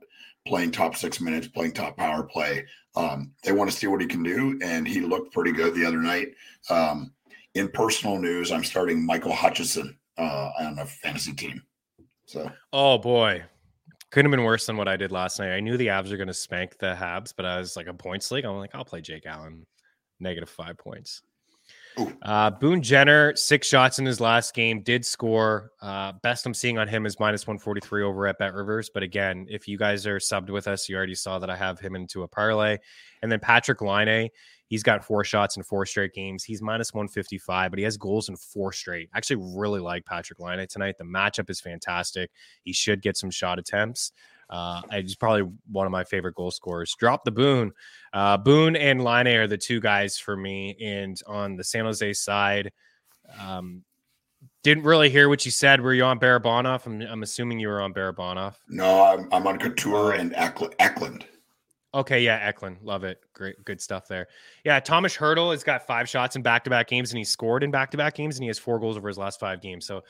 [0.47, 2.65] playing top six minutes, playing top power play.
[2.95, 5.85] Um, they want to see what he can do, and he looked pretty good the
[5.85, 6.29] other night.
[6.69, 7.13] Um,
[7.55, 11.63] in personal news, I'm starting Michael Hutchinson uh, on a fantasy team.
[12.25, 13.43] So, oh boy,
[14.11, 15.53] couldn't have been worse than what I did last night.
[15.53, 17.93] I knew the Avs are going to spank the Habs, but I was like a
[17.93, 18.45] points league.
[18.45, 19.65] I'm like, I'll play Jake Allen,
[20.19, 21.21] negative five points.
[22.21, 25.71] Uh, Boone Jenner, six shots in his last game, did score.
[25.81, 28.89] Uh, best I'm seeing on him is minus 143 over at Bet Rivers.
[28.93, 31.79] But again, if you guys are subbed with us, you already saw that I have
[31.79, 32.77] him into a parlay.
[33.21, 34.29] And then Patrick Laine,
[34.69, 36.43] he's got four shots in four straight games.
[36.43, 39.09] He's minus 155, but he has goals in four straight.
[39.13, 40.97] I actually really like Patrick Laine tonight.
[40.97, 42.31] The matchup is fantastic.
[42.63, 44.13] He should get some shot attempts.
[44.49, 46.95] Uh, he's probably one of my favorite goal scorers.
[46.97, 47.71] Drop the Boone.
[48.13, 50.75] Uh, Boone and Laine are the two guys for me.
[50.81, 52.71] And on the San Jose side,
[53.39, 53.83] um,
[54.63, 55.81] didn't really hear what you said.
[55.81, 56.85] Were you on Barabanov?
[56.85, 58.55] I'm, I'm assuming you were on Barabanov.
[58.67, 61.25] No, I'm, I'm on Couture and Eklund.
[61.93, 63.19] Okay, yeah, Eklund, love it.
[63.33, 64.27] Great, good stuff there.
[64.63, 68.13] Yeah, Tomas Hertl has got five shots in back-to-back games, and he scored in back-to-back
[68.13, 69.87] games, and he has four goals over his last five games.
[69.87, 70.03] So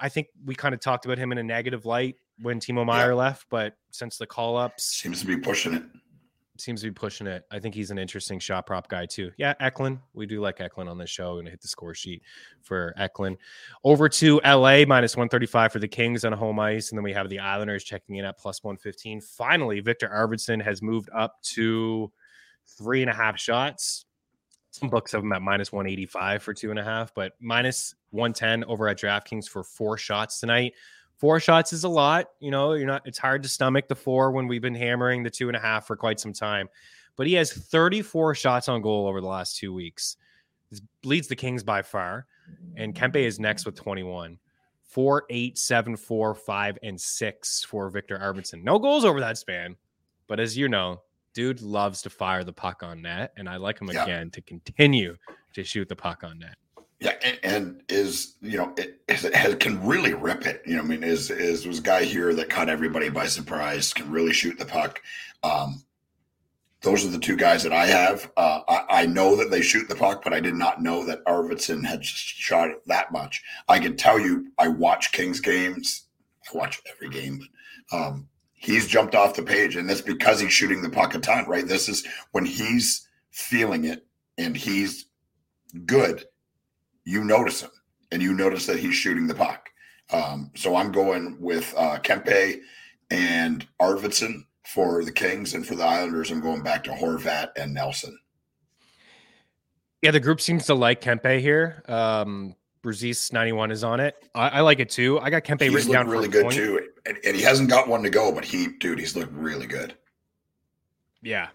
[0.00, 3.08] I think we kind of talked about him in a negative light when Timo Meier
[3.08, 3.14] yeah.
[3.14, 5.82] left, but since the call ups seems to be pushing it.
[6.58, 7.44] Seems to be pushing it.
[7.52, 9.30] I think he's an interesting shot prop guy too.
[9.36, 10.00] Yeah, Eklund.
[10.12, 12.22] We do like Eklund on this show and hit the score sheet
[12.62, 13.38] for Eklund.
[13.84, 16.90] Over to LA minus 135 for the Kings on home ice.
[16.90, 19.20] And then we have the Islanders checking in at plus 115.
[19.20, 22.10] Finally, Victor Arvidsson has moved up to
[22.66, 24.04] three and a half shots.
[24.72, 28.64] Some books have him at minus 185 for two and a half, but minus 110
[28.64, 30.74] over at DraftKings for four shots tonight.
[31.18, 32.28] Four shots is a lot.
[32.38, 35.30] You know, you're not, it's hard to stomach the four when we've been hammering the
[35.30, 36.68] two and a half for quite some time.
[37.16, 40.16] But he has 34 shots on goal over the last two weeks.
[40.70, 42.26] This leads the Kings by far.
[42.76, 44.38] And Kempe is next with 21.
[44.84, 48.62] Four, eight, seven, four, five, and six for Victor Arvidsson.
[48.62, 49.76] No goals over that span.
[50.28, 51.02] But as you know,
[51.34, 53.32] dude loves to fire the puck on net.
[53.36, 54.04] And I like him yeah.
[54.04, 55.16] again to continue
[55.54, 56.56] to shoot the puck on net.
[57.00, 60.62] Yeah, and, and, is you know it, it, can really rip it.
[60.66, 63.92] You know, I mean, is is was guy here that caught everybody by surprise.
[63.92, 65.00] Can really shoot the puck.
[65.44, 65.84] Um,
[66.80, 68.30] those are the two guys that I have.
[68.36, 71.24] Uh, I, I, know that they shoot the puck, but I did not know that
[71.24, 73.42] Arvidsson had shot it that much.
[73.68, 76.04] I can tell you, I watch Kings games.
[76.46, 77.40] I watch every game,
[77.90, 81.20] but um, he's jumped off the page, and that's because he's shooting the puck a
[81.20, 81.46] ton.
[81.46, 81.66] Right?
[81.66, 84.04] This is when he's feeling it
[84.36, 85.06] and he's
[85.86, 86.24] good
[87.08, 87.70] you notice him
[88.12, 89.70] and you notice that he's shooting the puck.
[90.12, 92.60] Um, so I'm going with uh, Kempe
[93.10, 97.72] and Arvidsson for the Kings, and for the Islanders, I'm going back to Horvat and
[97.72, 98.18] Nelson.
[100.02, 101.82] Yeah, the group seems to like Kempe here.
[101.88, 104.14] Um, Brzis 91 is on it.
[104.34, 105.18] I, I, like it too.
[105.20, 106.56] I got Kempe he's written down really good point.
[106.56, 109.66] too, and, and, he hasn't got one to go, but he, dude, he's looked really
[109.66, 109.96] good.
[111.22, 111.48] Yeah,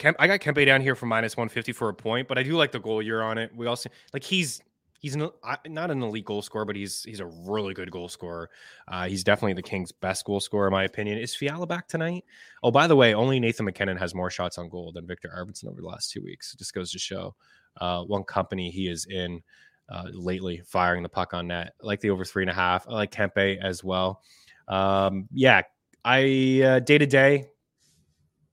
[0.00, 2.56] Kemp, I got Kempe down here for minus 150 for a point, but I do
[2.56, 3.54] like the goal you're on it.
[3.54, 4.62] We also like he's
[4.98, 5.28] he's an,
[5.66, 8.48] not an elite goal scorer, but he's he's a really good goal scorer.
[8.88, 11.18] Uh, he's definitely the Kings' best goal scorer, in my opinion.
[11.18, 12.24] Is Fiala back tonight?
[12.62, 15.68] Oh, by the way, only Nathan MacKinnon has more shots on goal than Victor Arvidsson
[15.68, 16.54] over the last two weeks.
[16.54, 17.34] It just goes to show
[17.78, 19.42] uh, one company he is in
[19.90, 21.74] uh, lately, firing the puck on net.
[21.82, 22.88] I like the over three and a half.
[22.88, 24.22] I like Kempe as well.
[24.66, 25.60] Um, yeah,
[26.06, 27.48] I day to day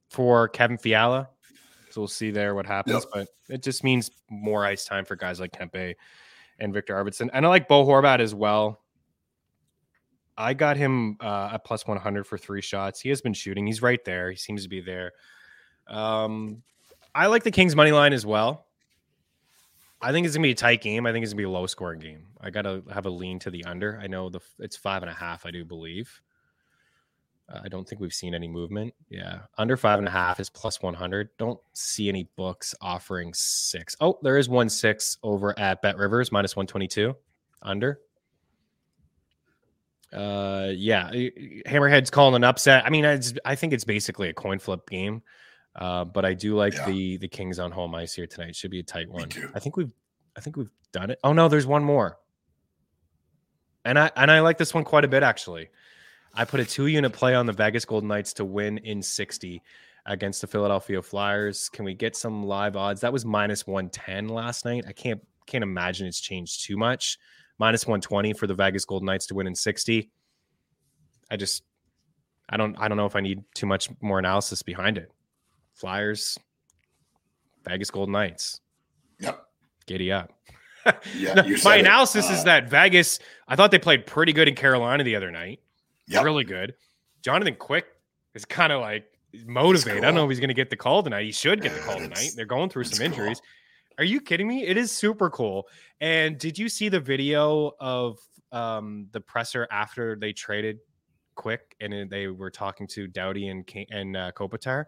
[0.10, 1.30] for Kevin Fiala.
[1.98, 3.06] We'll see there what happens.
[3.06, 3.12] Yep.
[3.14, 5.95] But it just means more ice time for guys like Kempe
[6.60, 7.30] and Victor Arvidsson.
[7.34, 8.82] And I like Bo Horvat as well.
[10.38, 13.00] I got him uh, at plus 100 for three shots.
[13.02, 13.66] He has been shooting.
[13.66, 14.30] He's right there.
[14.30, 15.14] He seems to be there.
[15.88, 16.62] Um,
[17.16, 18.68] I like the Kings money line as well.
[20.00, 21.08] I think it's gonna be a tight game.
[21.08, 22.28] I think it's gonna be a low scoring game.
[22.39, 24.00] I gotta have a lean to the under.
[24.02, 25.45] I know the it's five and a half.
[25.45, 26.22] I do believe.
[27.50, 28.93] I don't think we've seen any movement.
[29.10, 29.40] Yeah.
[29.57, 31.30] Under five and a half is plus 100.
[31.38, 33.95] Don't see any books offering six.
[34.02, 37.15] Oh, there is one six over at Bet Rivers, minus 122
[37.61, 37.99] under.
[40.11, 41.10] Uh, yeah.
[41.65, 42.86] Hammerhead's calling an upset.
[42.86, 45.22] I mean, I think it's basically a coin flip game.
[45.78, 46.88] Uh, but I do like yeah.
[46.88, 48.56] the the Kings on home ice here tonight.
[48.56, 49.30] Should be a tight one.
[49.53, 49.94] I think we've
[50.36, 51.19] I think we've done it.
[51.24, 52.18] Oh no, there's one more.
[53.86, 55.69] And I and I like this one quite a bit actually.
[56.38, 59.59] I put a two unit play on the Vegas Golden Knights to win in 60
[60.05, 61.68] against the Philadelphia Flyers.
[61.68, 63.01] Can we get some live odds?
[63.01, 64.85] That was minus 110 last night.
[64.88, 67.18] I can't can't imagine it's changed too much.
[67.57, 70.11] Minus 120 for the Vegas Golden Knights to win in 60.
[71.31, 71.64] I just
[72.47, 75.11] I don't I don't know if I need too much more analysis behind it.
[75.73, 76.38] Flyers,
[77.68, 78.61] Vegas Golden Knights.
[79.19, 79.43] Yep.
[79.88, 80.34] Giddy up.
[81.18, 84.55] yeah, no, my analysis uh, is that Vegas, I thought they played pretty good in
[84.55, 85.59] Carolina the other night
[86.07, 86.23] yep.
[86.23, 86.75] really good.
[87.21, 87.85] Jonathan Quick
[88.35, 89.05] is kind of like
[89.45, 89.93] motivated.
[89.93, 90.03] Cool.
[90.03, 91.25] I don't know if he's going to get the call tonight.
[91.25, 92.31] He should get the call tonight.
[92.35, 93.39] They're going through some injuries.
[93.39, 93.47] Cool.
[93.99, 94.65] Are you kidding me?
[94.65, 95.67] It is super cool.
[95.99, 98.19] And did you see the video of
[98.51, 100.79] um, the presser after they traded
[101.35, 104.85] Quick and they were talking to Doughty and and uh, Kopitar,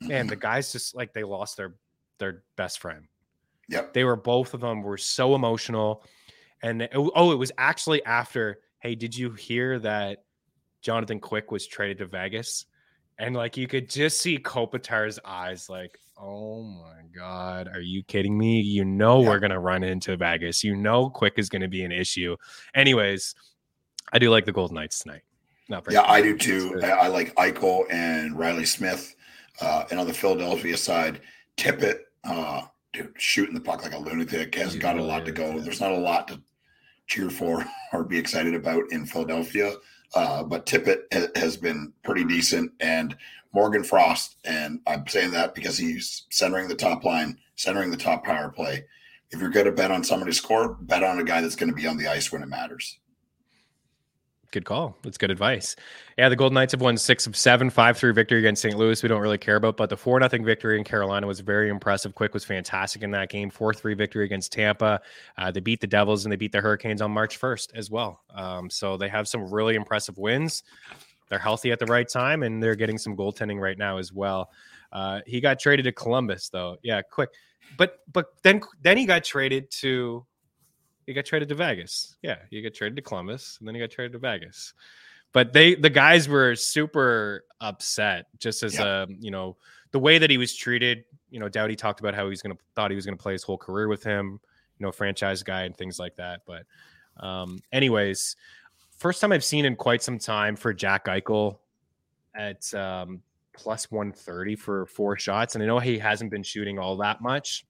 [0.00, 1.74] man, the guys just like they lost their
[2.18, 3.06] their best friend.
[3.68, 3.94] Yep.
[3.94, 6.04] They were both of them were so emotional,
[6.62, 8.60] and it, oh, it was actually after.
[8.78, 10.24] Hey, did you hear that
[10.80, 12.66] Jonathan Quick was traded to Vegas?
[13.18, 18.36] And like you could just see Kopitar's eyes, like, oh my god, are you kidding
[18.38, 18.60] me?
[18.60, 19.28] You know Yeah.
[19.28, 20.62] we're gonna run into Vegas.
[20.62, 22.36] You know Quick is gonna be an issue.
[22.74, 23.34] Anyways,
[24.12, 25.22] I do like the Golden Knights tonight.
[25.68, 26.80] Not Yeah, I do too.
[26.82, 29.14] I, I like Eichel and Reilly Smith.
[29.60, 31.20] Uh, and on the Philadelphia side,
[31.56, 35.32] Tippett, uh, dude, shooting the puck like a lunatic has He's got a lot to
[35.32, 35.58] go.
[35.58, 36.40] There's not a lot to
[37.06, 39.74] cheer for or be excited about in Philadelphia.
[40.14, 43.16] Uh, but Tippett ha- has been pretty decent, and
[43.52, 48.24] Morgan Frost, and I'm saying that because he's centering the top line, centering the top
[48.24, 48.84] power play.
[49.30, 51.68] If you're going to bet on somebody to score, bet on a guy that's going
[51.68, 52.98] to be on the ice when it matters.
[54.50, 54.96] Good call.
[55.02, 55.76] That's good advice.
[56.16, 58.78] Yeah, the Golden Knights have won six of seven, five three victory against St.
[58.78, 59.02] Louis.
[59.02, 62.14] We don't really care about, but the four nothing victory in Carolina was very impressive.
[62.14, 63.50] Quick was fantastic in that game.
[63.50, 65.02] Four three victory against Tampa.
[65.36, 68.22] Uh, they beat the Devils and they beat the Hurricanes on March first as well.
[68.34, 70.62] Um, so they have some really impressive wins.
[71.28, 74.50] They're healthy at the right time and they're getting some goaltending right now as well.
[74.90, 76.78] Uh, he got traded to Columbus though.
[76.82, 77.28] Yeah, quick,
[77.76, 80.24] but but then then he got traded to
[81.08, 82.16] he got traded to Vegas.
[82.20, 84.74] Yeah, he got traded to Columbus, and then he got traded to Vegas.
[85.32, 89.04] But they, the guys were super upset, just as Yeah.
[89.04, 89.56] a, you know,
[89.92, 91.04] the way that he was treated.
[91.30, 93.42] You know, Doughty talked about how he's to thought he was going to play his
[93.42, 94.38] whole career with him.
[94.78, 96.42] You know, franchise guy and things like that.
[96.46, 96.66] But,
[97.16, 98.36] um, anyways,
[98.98, 101.58] first time I've seen in quite some time for Jack Eichel
[102.34, 103.22] at um,
[103.54, 107.22] plus one thirty for four shots, and I know he hasn't been shooting all that
[107.22, 107.64] much.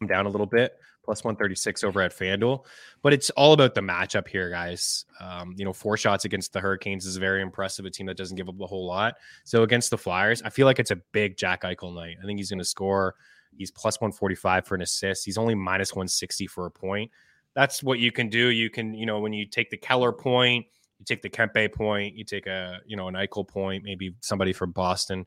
[0.00, 0.78] I'm down a little bit,
[1.10, 2.64] plus 136 over at FanDuel.
[3.02, 5.06] But it's all about the matchup here, guys.
[5.18, 8.36] Um, you know, four shots against the Hurricanes is very impressive, a team that doesn't
[8.36, 9.16] give up a whole lot.
[9.42, 12.18] So against the Flyers, I feel like it's a big Jack Eichel night.
[12.22, 13.16] I think he's going to score.
[13.58, 15.24] He's plus 145 for an assist.
[15.24, 17.10] He's only minus 160 for a point.
[17.56, 18.50] That's what you can do.
[18.50, 20.64] You can, you know, when you take the Keller point,
[21.00, 24.52] you take the Kempe point, you take a, you know, an Eichel point, maybe somebody
[24.52, 25.26] from Boston,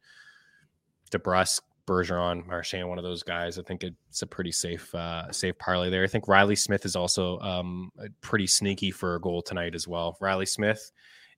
[1.12, 3.60] DeBrusk, Bergeron, Marchand, one of those guys.
[3.60, 6.04] I think it's a pretty safe, uh, safe parlay there.
[6.04, 7.92] I think Reilly Smith is also um,
[8.22, 10.18] pretty sneaky for a goal tonight as well.
[10.22, 10.92] Reilly Smith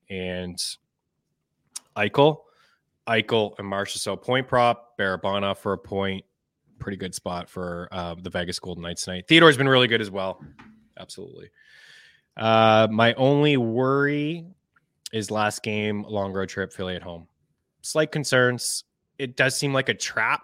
[0.09, 0.57] and
[1.97, 2.37] Eichel,
[3.07, 6.23] Eichel and Marchessault point prop, Barabana for a point.
[6.77, 9.25] Pretty good spot for uh, the Vegas Golden Knights tonight.
[9.27, 10.43] Theodore's been really good as well.
[10.99, 11.49] Absolutely.
[12.35, 14.45] Uh, my only worry
[15.13, 17.27] is last game, long road trip, Philly at home.
[17.81, 18.83] Slight concerns.
[19.17, 20.43] It does seem like a trap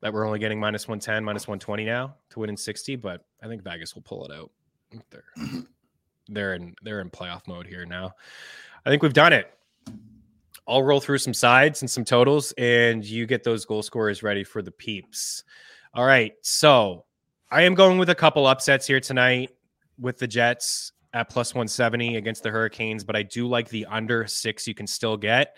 [0.00, 3.48] that we're only getting minus 110, minus 120 now to win in 60, but I
[3.48, 4.50] think Vegas will pull it out.
[5.10, 5.24] They're,
[6.28, 8.12] they're in they're in playoff mode here now.
[8.84, 9.52] I think we've done it.
[10.66, 14.44] I'll roll through some sides and some totals, and you get those goal scorers ready
[14.44, 15.44] for the peeps.
[15.94, 16.32] All right.
[16.42, 17.04] So
[17.50, 19.50] I am going with a couple upsets here tonight
[19.98, 24.26] with the Jets at plus 170 against the Hurricanes, but I do like the under
[24.26, 25.56] six you can still get.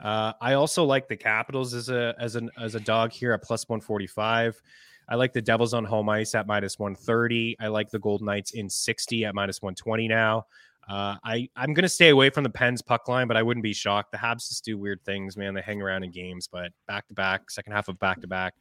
[0.00, 3.42] Uh, I also like the Capitals as a as an as a dog here at
[3.42, 4.60] plus 145.
[5.08, 7.56] I like the Devils on home ice at minus 130.
[7.60, 10.46] I like the Golden Knights in 60 at minus 120 now.
[10.88, 13.72] Uh, I I'm gonna stay away from the Pens puck line, but I wouldn't be
[13.72, 14.12] shocked.
[14.12, 15.54] The Habs just do weird things, man.
[15.54, 18.54] They hang around in games, but back to back, second half of back to back.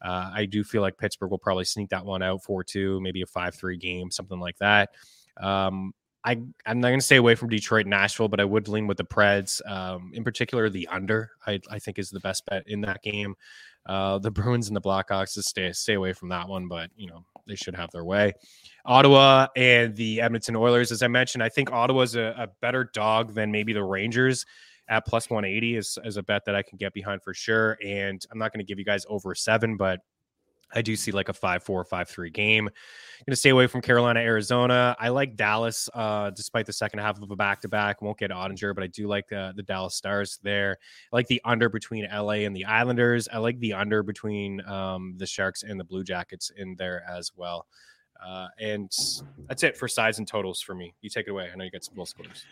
[0.00, 3.22] Uh, I do feel like Pittsburgh will probably sneak that one out 4 2, maybe
[3.22, 4.90] a 5 3 game, something like that.
[5.40, 5.94] Um,
[6.24, 6.32] I,
[6.66, 9.04] I'm not going to stay away from Detroit, Nashville, but I would lean with the
[9.04, 9.60] Preds.
[9.68, 13.34] Um, in particular, the under, I, I think, is the best bet in that game.
[13.86, 17.08] Uh, the Bruins and the Blackhawks, just stay, stay away from that one, but, you
[17.08, 18.32] know, they should have their way.
[18.84, 23.34] Ottawa and the Edmonton Oilers, as I mentioned, I think Ottawa's a, a better dog
[23.34, 24.46] than maybe the Rangers
[24.88, 27.78] at plus 180 is, is a bet that I can get behind for sure.
[27.84, 30.00] And I'm not going to give you guys over seven, but
[30.74, 32.64] I do see like a 5 4, 5 3 game.
[32.64, 34.96] Going to stay away from Carolina, Arizona.
[34.98, 38.02] I like Dallas, uh, despite the second half of a back to back.
[38.02, 40.78] Won't get Oettinger, but I do like uh, the Dallas Stars there.
[41.12, 43.28] I like the under between LA and the Islanders.
[43.32, 47.30] I like the under between um, the Sharks and the Blue Jackets in there as
[47.36, 47.66] well.
[48.24, 48.90] Uh, and
[49.48, 50.94] that's it for sides and totals for me.
[51.00, 51.48] You take it away.
[51.52, 52.44] I know you got some goal scores.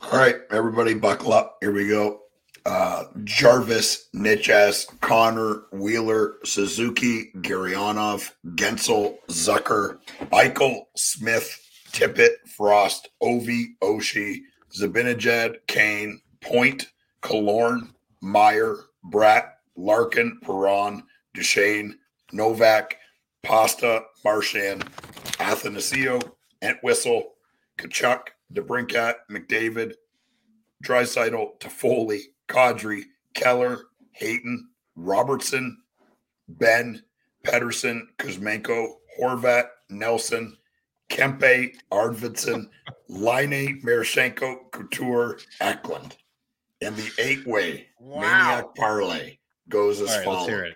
[0.00, 1.56] All right, everybody, buckle up.
[1.60, 2.23] Here we go.
[2.66, 9.98] Uh, Jarvis, Necas, Connor, Wheeler, Suzuki, Gurianov, Guentzel, Zucker,
[10.32, 11.60] Eichel, Smith,
[11.92, 14.40] Tippett, Frost, Ovi, Oshie,
[14.74, 16.90] Zibanejad, Kane, Point,
[17.22, 17.90] Killorn,
[18.22, 21.02] Meier, Bratt, Larkin, Perron,
[21.34, 21.98] Duchene,
[22.32, 22.96] Novak,
[23.42, 24.84] Pasta, Marchand,
[25.38, 26.22] Athanasiou,
[26.62, 27.34] Entwistle,
[27.78, 29.94] Tkachuk, DeBrincat, McDavid,
[30.82, 33.02] Draisaitl, Toffoli, Kadri,
[33.34, 33.78] Keller,
[34.12, 35.78] Hayton, Robertson,
[36.48, 37.02] Benn,
[37.44, 40.56] Pettersson, Kuzmenko, Horvat, Nelson,
[41.10, 42.68] Kempe, Arvidsson,
[43.08, 46.16] Laine, Marchenko, Couture, Eklund.
[46.82, 48.20] And the eight way Wow.
[48.20, 49.38] maniac parlay
[49.68, 50.72] goes as right, follows.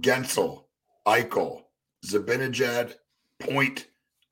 [0.00, 0.64] Guentzel,
[1.06, 1.62] Eichel,
[2.04, 2.94] Zibanejad,
[3.38, 3.86] Point,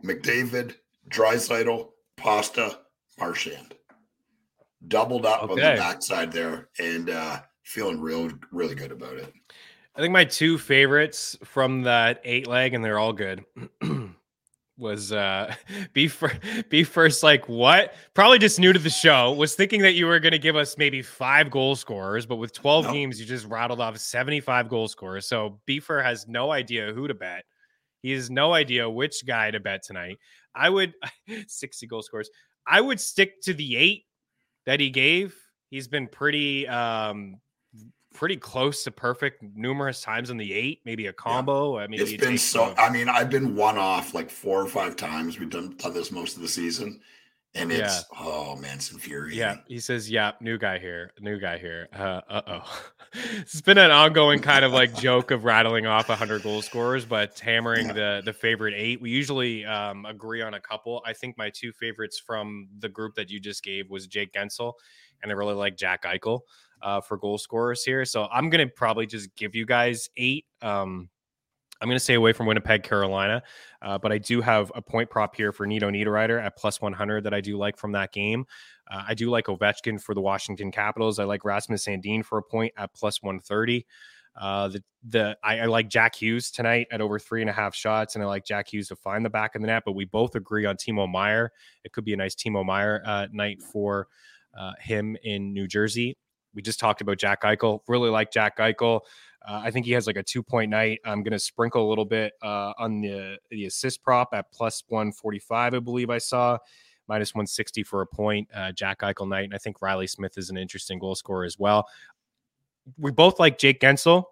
[0.04, 0.74] McDavid,
[1.08, 2.78] Draisaitl, Pasta,
[3.18, 3.74] Marchand.
[4.88, 9.32] Doubled up on the backside there and uh feeling real really good about it.
[9.94, 13.44] I think my two favorites from that eight leg, and they're all good.
[14.78, 15.54] was uh
[15.92, 16.38] be fir-
[16.68, 20.18] be first like what probably just new to the show was thinking that you were
[20.18, 22.94] going to give us maybe five goal scorers but with 12 Nope.
[22.94, 27.14] games you just rattled off 75 goal scorers so beefer has no idea who to
[27.14, 27.44] bet
[28.00, 30.16] he has no idea which guy to bet tonight
[30.54, 30.94] i would
[31.46, 32.30] 60 goal scorers
[32.66, 34.04] i would stick to the eight
[34.66, 35.34] that he gave
[35.70, 37.36] he's been pretty um
[38.14, 42.12] pretty close to perfect numerous times on the eight maybe a combo i mean It's
[42.12, 45.38] been so I mean, I've been one off like four or five times.
[45.38, 47.00] We've done, done this most of the season.
[47.54, 49.38] And it's oh man, it's infuriating.
[49.38, 53.90] Yeah, he says, "Yeah, new guy here, new guy here." Uh oh, it's been an
[53.90, 58.32] ongoing kind of like joke of rattling off hundred goal scorers, but hammering the the
[58.32, 59.02] favorite eight.
[59.02, 61.02] We usually um, agree on a couple.
[61.04, 64.72] I think my two favorites from the group that you just gave was Jake Guentzel,
[65.22, 66.40] and I really like Jack Eichel
[66.80, 68.06] uh, for goal scorers here.
[68.06, 70.46] So I'm gonna probably just give you guys eight.
[70.62, 71.10] Um,
[71.82, 73.42] I'm going to stay away from Winnipeg, Carolina,
[73.82, 77.24] uh, but I do have a point prop here for Nino Niederreiter at plus 100
[77.24, 78.46] that I do like from that game.
[78.88, 81.18] Uh, I do like Ovechkin for the Washington Capitals.
[81.18, 83.84] I like Rasmus Sandin for a point at plus 130.
[84.40, 87.74] Uh, the the I, I like Jack Hughes tonight at over three and a half
[87.74, 89.82] shots, and I like Jack Hughes to find the back of the net.
[89.84, 91.52] But we both agree on Timo Meier.
[91.84, 94.08] It could be a nice Timo Meier uh, night for
[94.58, 96.16] uh, him in New Jersey.
[96.54, 97.80] We just talked about Jack Eichel.
[97.88, 99.00] Really like Jack Eichel.
[99.46, 101.00] Uh, I think he has like a two point night.
[101.04, 104.82] I'm going to sprinkle a little bit uh, on the the assist prop at plus
[104.88, 105.74] 145.
[105.74, 106.58] I believe I saw
[107.08, 108.48] minus 160 for a point.
[108.54, 111.58] Uh, Jack Eichel night, and I think Reilly Smith is an interesting goal scorer as
[111.58, 111.88] well.
[112.98, 114.24] We both like Jake Guentzel.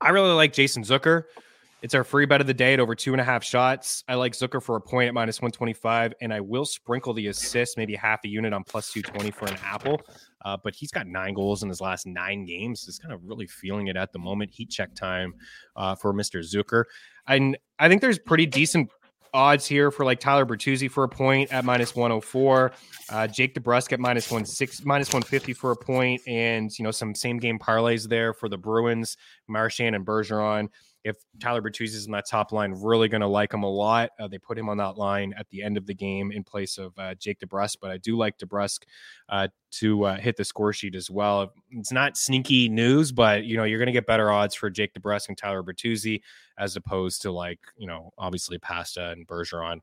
[0.00, 1.24] I really like Jason Zucker.
[1.84, 4.04] It's our free bet of the day at over two and a half shots.
[4.08, 7.76] I like Zucker for a point at minus 125, and I will sprinkle the assist,
[7.76, 10.00] maybe half a unit on plus 220 for an apple.
[10.46, 12.86] Uh, but he's got nine goals in his last nine games.
[12.86, 14.50] He's kind of really feeling it at the moment.
[14.50, 15.34] Heat check time
[15.76, 16.40] uh, for Mr.
[16.40, 16.84] Zucker.
[17.28, 18.90] And I think there's pretty decent
[19.34, 22.72] odds here for like Tyler Bertuzzi for a point at minus 104.
[23.10, 27.14] Uh, Jake DeBrusk at minus 16, minus 150 for a point, and you know some
[27.14, 30.68] same game parlays there for the Bruins, Marchand and Bergeron.
[31.04, 34.10] If Tyler Bertuzzi is in that top line, really going to like him a lot.
[34.18, 36.78] Uh, they put him on that line at the end of the game in place
[36.78, 38.84] of uh, Jake DeBrusk, but I do like DeBrusk
[39.28, 41.52] uh, to uh, hit the score sheet as well.
[41.70, 44.94] It's not sneaky news, but you know you're going to get better odds for Jake
[44.94, 46.20] DeBrusk and Tyler Bertuzzi
[46.58, 49.80] as opposed to like you know obviously Pasta and Bergeron.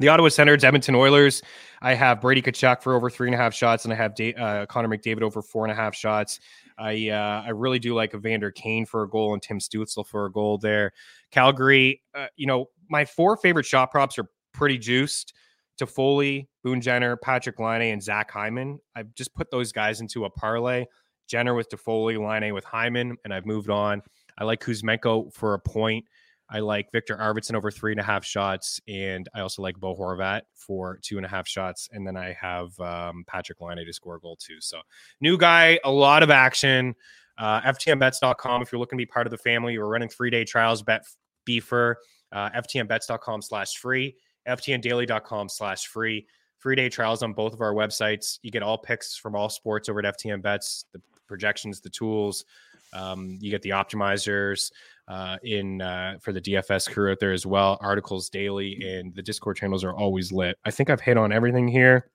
[0.00, 1.40] The Ottawa Senators, Edmonton Oilers.
[1.80, 4.34] I have Brady Tkachuk for over three and a half shots, and I have da-
[4.34, 6.40] uh, Connor McDavid over four and a half shots.
[6.78, 10.26] I uh, I really do like Evander Kane for a goal and Tim Stützle for
[10.26, 10.92] a goal there.
[11.30, 15.34] Calgary, uh, you know, my four favorite shot props are pretty juiced.
[15.80, 18.78] Toffoli, Boone Jenner, Patrick Laine, and Zach Hyman.
[18.94, 20.84] I've just put those guys into a parlay.
[21.26, 24.02] Jenner with Toffoli, Laine with Hyman, and I've moved on.
[24.38, 26.04] I like Kuzmenko for a point.
[26.50, 29.96] I like Victor Arvidsson over three and a half shots, and I also like Bo
[29.96, 31.88] Horvat for two and a half shots.
[31.92, 34.60] And then I have um, Patrick Laine to score a goal too.
[34.60, 34.80] So
[35.20, 36.94] new guy, a lot of action.
[37.38, 38.62] Uh, FTNBets.com.
[38.62, 40.82] If you're looking to be part of the family, we're running three day trials.
[40.82, 41.04] Bet
[41.48, 41.94] Beefer.
[42.30, 44.16] Uh, FTNBets.com slash free.
[44.48, 46.26] FTNDaily.com slash free.
[46.62, 48.38] Three day trials on both of our websites.
[48.42, 52.44] You get all picks from all sports over at FTN Bets, the projections, the tools.
[52.92, 54.70] Um, you get the optimizers
[55.08, 57.78] uh, in uh, for the DFS crew out there as well.
[57.80, 60.56] Articles daily, and the Discord channels are always lit.
[60.64, 62.10] I think I've hit on everything here.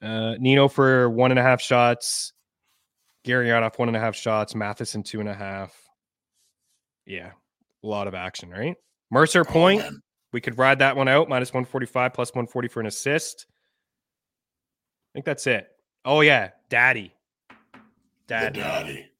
[0.00, 2.32] Uh, Nino for one and a half shots.
[3.24, 4.54] Gurianov one and a half shots.
[4.54, 5.74] Matheson two and a half.
[7.06, 7.30] Yeah,
[7.82, 8.76] a lot of action, right?
[9.10, 9.84] Mercer point.
[10.32, 11.28] We could ride that one out.
[11.28, 13.46] Minus 145 plus 140 for an assist.
[15.12, 15.68] I think that's it.
[16.04, 16.50] Oh, yeah.
[16.70, 17.14] Daddy.
[18.26, 18.60] Daddy.
[18.60, 19.11] daddy.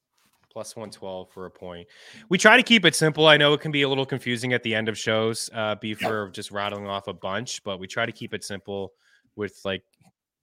[0.53, 1.87] Plus 112 for a point.
[2.29, 3.25] We try to keep it simple.
[3.25, 5.95] I know it can be a little confusing at the end of shows, uh, be
[5.95, 8.93] for just rattling off a bunch, but we try to keep it simple
[9.35, 9.83] with like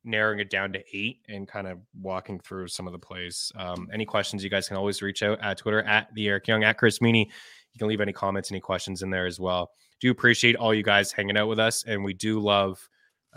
[0.05, 3.53] narrowing it down to eight and kind of walking through some of the plays.
[3.55, 6.65] Um, any questions, you guys can always reach out at Twitter at the Eric Young
[6.65, 7.27] at Chris Meaney.
[7.27, 9.71] You can leave any comments, any questions in there as well.
[10.01, 12.89] Do appreciate all you guys hanging out with us, and we do love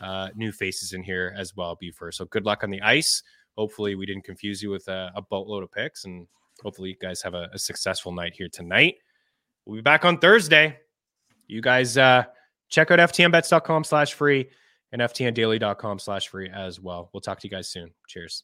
[0.01, 2.13] uh, new faces in here as well, Buford.
[2.13, 3.21] So good luck on the ice.
[3.57, 6.25] Hopefully, we didn't confuse you with a, a boatload of picks, and
[6.61, 8.95] hopefully, you guys have a, a, successful night here tonight.
[9.65, 10.77] We'll be back on Thursday.
[11.47, 12.23] You guys uh,
[12.69, 14.49] check out ftnbets.com slash free
[14.91, 17.09] and ftndaily.com slash free as well.
[17.13, 17.91] We'll talk to you guys soon.
[18.07, 18.43] Cheers.